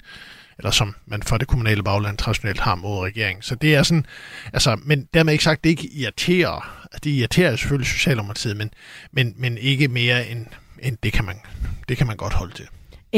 [0.59, 3.43] eller som man for det kommunale bagland traditionelt har mod regeringen.
[3.43, 4.07] Så det er sådan,
[4.53, 8.71] altså, men dermed ikke sagt, at det ikke irriterer det irriterer selvfølgelig Socialdemokratiet, men,
[9.13, 10.47] men, men ikke mere end,
[10.79, 11.41] end det, kan man,
[11.89, 12.69] det kan man godt holde til.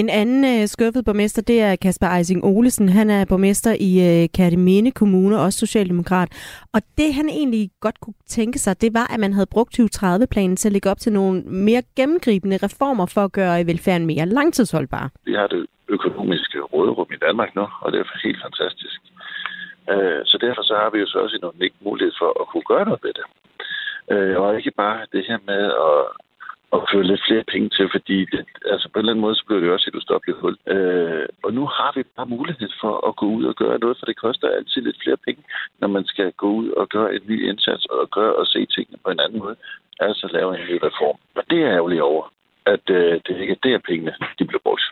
[0.01, 2.89] En anden øh, skuffet borgmester, det er Kasper Eising Olesen.
[2.89, 6.29] Han er borgmester i øh, Kærteminde Kommune, også socialdemokrat.
[6.75, 10.57] Og det han egentlig godt kunne tænke sig, det var, at man havde brugt 2030-planen
[10.57, 15.11] til at lægge op til nogle mere gennemgribende reformer for at gøre velfærden mere langtidsholdbar.
[15.25, 19.01] Vi har det økonomiske råderum i Danmark nu, og det er helt fantastisk.
[19.93, 22.69] Øh, så derfor så har vi jo så også en unik mulighed for at kunne
[22.73, 23.27] gøre noget ved det.
[24.13, 25.99] Øh, og ikke bare det her med at
[26.75, 28.41] at føre lidt flere penge til, fordi det,
[28.73, 30.57] altså på en eller anden måde, så bliver det også et ustoppeligt hul.
[30.75, 34.07] Øh, og nu har vi bare mulighed for at gå ud og gøre noget, for
[34.07, 35.43] det koster altid lidt flere penge,
[35.81, 38.99] når man skal gå ud og gøre en ny indsats og gøre og se tingene
[39.05, 39.57] på en anden måde.
[40.01, 41.19] Altså lave en ny reform.
[41.35, 42.25] Og det er ærgerligt over,
[42.67, 44.85] at øh, det ikke er der pengene, de bliver brugt.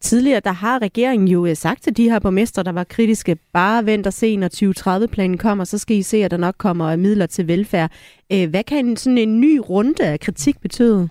[0.00, 3.86] Tidligere der har regeringen jo øh, sagt til de her borgmester, der var kritiske, bare
[3.86, 4.48] vent og se, når
[5.04, 7.90] 2030-planen kommer, så skal I se, at der nok kommer øh, midler til velfærd.
[8.32, 11.08] Øh, hvad kan sådan en ny runde af kritik betyde?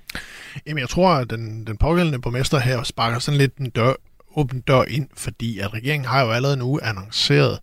[0.68, 3.94] Jamen, jeg tror, at den, den pågældende borgmester her sparker sådan lidt en dør,
[4.36, 7.60] åben dør ind, fordi at regeringen har jo allerede nu annonceret,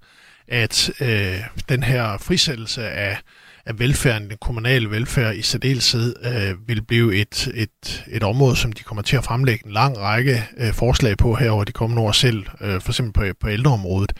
[0.48, 3.18] at øh, den her frisættelse af
[3.66, 8.72] at velfærden, den kommunale velfærd i særdeleshed, øh, vil blive et, et, et område, som
[8.72, 12.02] de kommer til at fremlægge en lang række øh, forslag på her over de kommende
[12.02, 14.12] år selv, øh, for eksempel på, på ældreområdet.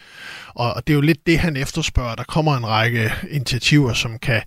[0.55, 2.15] Og, og det er jo lidt det, han efterspørger.
[2.15, 4.41] Der kommer en række initiativer, som kan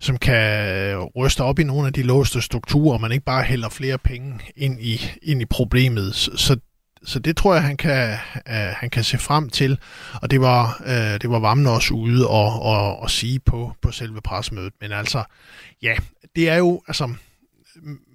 [0.00, 3.68] som kan ryste op i nogle af de låste strukturer, og man ikke bare hælder
[3.68, 6.14] flere penge ind i, ind i problemet.
[6.14, 6.56] Så så
[7.04, 8.12] så det tror jeg, han kan,
[8.48, 9.78] øh, han kan se frem til.
[10.14, 13.92] Og det var, øh, det var Vammen også ude og, og, og sige på, på
[13.92, 14.72] selve pressemødet.
[14.80, 15.24] Men altså,
[15.82, 15.94] ja,
[16.36, 17.14] det er jo, altså,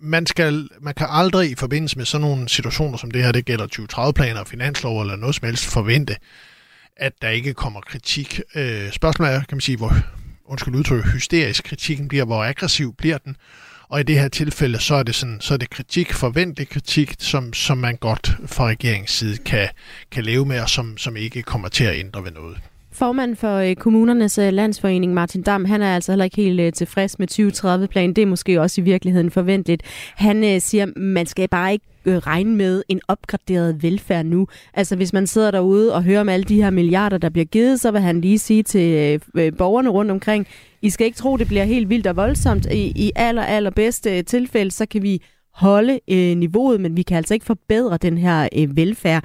[0.01, 3.45] man, skal, man kan aldrig i forbindelse med sådan nogle situationer som det her, det
[3.45, 6.15] gælder 2030-planer og finanslov eller noget som helst, forvente,
[6.95, 8.41] at der ikke kommer kritik.
[8.55, 9.93] Øh, spørgsmålet er, kan man sige, hvor,
[10.45, 13.35] undskyld udtryk, hysterisk kritikken bliver, hvor aggressiv bliver den,
[13.89, 17.15] og i det her tilfælde, så er det, sådan, så er det kritik, forventet kritik,
[17.19, 19.67] som, som man godt fra regeringens side kan,
[20.11, 22.57] kan leve med, og som, som ikke kommer til at ændre ved noget.
[22.91, 26.73] Formand for øh, kommunernes øh, landsforening, Martin Dam, han er altså heller ikke helt øh,
[26.73, 28.15] tilfreds med 2030-planen.
[28.15, 29.83] Det er måske også i virkeligheden forventeligt.
[30.15, 34.47] Han siger, man skal bare ikke regne med en opgraderet velfærd nu.
[34.73, 37.79] Altså hvis man sidder derude og hører om alle de her milliarder, der bliver givet,
[37.79, 39.19] så vil han lige sige til
[39.57, 40.47] borgerne rundt omkring,
[40.87, 42.65] i skal ikke tro, det bliver helt vildt og voldsomt.
[42.65, 45.23] I, i aller, aller bedste øh, tilfælde, så kan vi
[45.53, 49.23] holde øh, niveauet, men vi kan altså ikke forbedre den her øh, velfærd.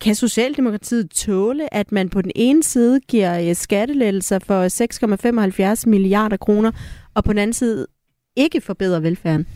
[0.00, 6.36] Kan Socialdemokratiet tåle, at man på den ene side giver øh, skattelettelser for 6,75 milliarder
[6.36, 6.72] kroner,
[7.14, 7.86] og på den anden side
[8.36, 9.46] ikke forbedrer velfærden?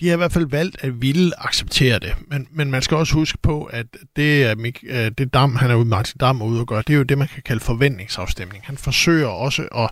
[0.00, 2.14] De har i hvert fald valgt at ville acceptere det.
[2.30, 3.86] Men, men man skal også huske på, at
[4.16, 6.96] det, er, øh, det Dam, han er ude, Martin Dam ude og gøre, det er
[6.96, 8.64] jo det, man kan kalde forventningsafstemning.
[8.66, 9.90] Han forsøger også at,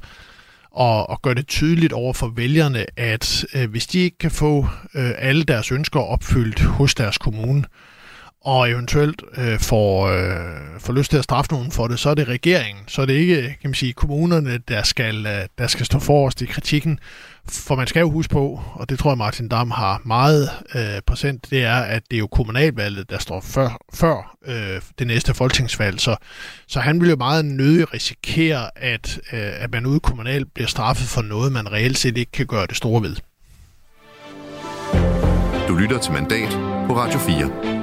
[0.80, 4.68] at, at gøre det tydeligt over for vælgerne, at øh, hvis de ikke kan få
[4.94, 7.64] øh, alle deres ønsker opfyldt hos deres kommune,
[8.46, 12.14] og eventuelt øh, får, øh, får lyst til at straffe nogen for det, så er
[12.14, 12.84] det regeringen.
[12.88, 16.42] Så er det ikke kan man sige, kommunerne, der skal, øh, der skal stå forrest
[16.42, 16.98] i kritikken.
[17.48, 21.00] For man skal jo huske på, og det tror jeg Martin Dam har meget øh,
[21.06, 25.34] procent, det er, at det er jo kommunalvalget, der står før, før øh, det næste
[25.34, 26.00] folketingsvalg.
[26.00, 26.16] Så,
[26.66, 31.08] så han vil jo meget nødig risikere, at, øh, at man ude kommunalt bliver straffet
[31.08, 33.16] for noget, man reelt set ikke kan gøre det store ved.
[35.68, 36.52] Du lytter til Mandat
[36.86, 37.75] på Radio 4.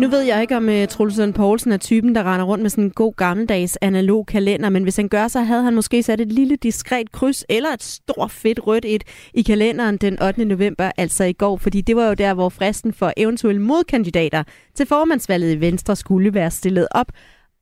[0.00, 2.70] Nu ved jeg ikke, om uh, Troels Lund Poulsen er typen, der render rundt med
[2.70, 6.20] sådan en god gammeldags analog kalender, men hvis han gør, så havde han måske sat
[6.20, 10.44] et lille diskret kryds eller et stort fedt rødt et i kalenderen den 8.
[10.44, 14.42] november, altså i går, fordi det var jo der, hvor fristen for eventuelle modkandidater
[14.74, 17.12] til formandsvalget i Venstre skulle være stillet op,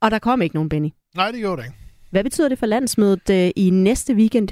[0.02, 0.88] og der kom ikke nogen, Benny.
[1.16, 1.78] Nej, det gjorde det ikke.
[2.10, 4.48] Hvad betyder det for landsmødet uh, i næste weekend?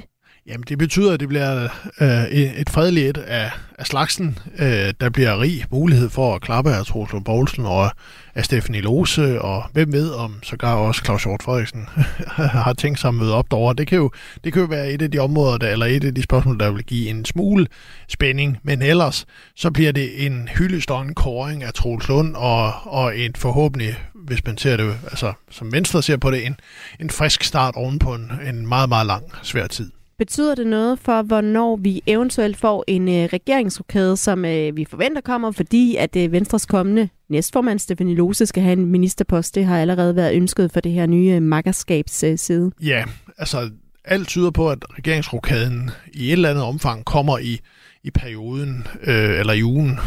[0.47, 1.63] Jamen, det betyder, at det bliver
[2.01, 4.39] øh, et fredeligt et af, af slagsen.
[4.59, 7.91] Øh, der bliver rig mulighed for at klappe af Troels Poulsen og
[8.35, 11.89] af Stephanie Lose, og hvem ved om sågar også Claus Hjort Frederiksen
[12.65, 13.73] har tænkt sig at møde op derovre.
[13.73, 14.11] Det kan, jo,
[14.43, 16.71] det kan jo være et af de områder, der, eller et af de spørgsmål, der
[16.71, 17.67] vil give en smule
[18.07, 18.57] spænding.
[18.63, 19.25] Men ellers,
[19.55, 23.95] så bliver det en hyldest og en kåring af Troels Lund, og, og en forhåbentlig,
[24.13, 26.59] hvis man ser det, altså som Venstre ser på det, en,
[26.99, 29.91] en frisk start oven på en, en meget, meget lang, svær tid.
[30.19, 35.21] Betyder det noget for, hvornår vi eventuelt får en øh, regeringsrokade, som øh, vi forventer
[35.21, 39.55] kommer, fordi at øh, Venstres kommende næstformand Stefanie Lose skal have en ministerpost?
[39.55, 42.71] Det har allerede været ønsket for det her nye øh, makkerskabs øh, side.
[42.81, 43.03] Ja,
[43.37, 43.69] altså
[44.05, 47.59] alt tyder på, at regeringsrokaden i et eller andet omfang kommer i,
[48.03, 49.99] i perioden, øh, eller i ugen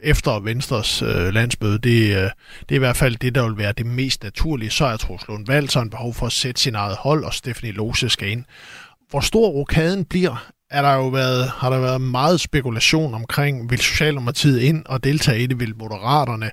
[0.00, 2.30] efter Venstres øh, landsmøde, det, øh,
[2.60, 4.70] det er i hvert fald det, der vil være det mest naturlige.
[4.70, 7.72] Så er Troels Lund så en behov for at sætte sin eget hold, og Stephanie
[7.72, 8.44] Lose skal ind.
[9.10, 13.78] Hvor stor rokaden bliver, er der jo været, har der været meget spekulation omkring, vil
[13.78, 16.50] Socialdemokratiet ind og deltage i det, vil Moderaterne,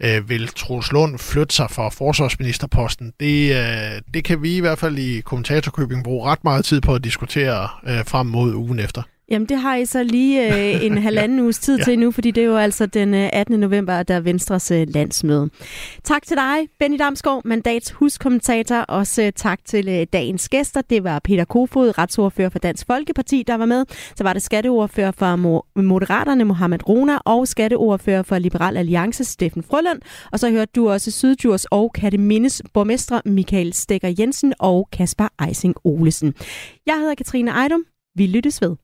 [0.00, 3.12] øh, vil Troels Lund flytte sig fra forsvarsministerposten.
[3.20, 6.94] Det, øh, det kan vi i hvert fald i kommentatorkøbing bruge ret meget tid på
[6.94, 9.02] at diskutere øh, frem mod ugen efter.
[9.30, 11.84] Jamen, det har I så lige øh, en halvanden uges tid ja.
[11.84, 13.60] til nu, fordi det er jo altså den øh, 18.
[13.60, 15.50] november, der er Venstres øh, landsmøde.
[16.04, 18.76] Tak til dig, Benny Damsgaard, mandats huskommentator.
[18.76, 20.80] Også øh, tak til øh, dagens gæster.
[20.80, 23.84] Det var Peter Kofod, retsordfører for Dansk Folkeparti, der var med.
[24.16, 25.36] Så var det skatteordfører for
[25.80, 30.00] Moderaterne, Mohamed Rona, og skatteordfører for Liberal Alliance, Steffen Frølund.
[30.32, 35.74] Og så hørte du også Syddjurs og Kattemindes borgmestre Michael Stikker Jensen og Kasper Eising
[35.84, 36.34] Olesen.
[36.86, 37.84] Jeg hedder Katrine Ejdum.
[38.16, 38.83] Vi lyttes ved.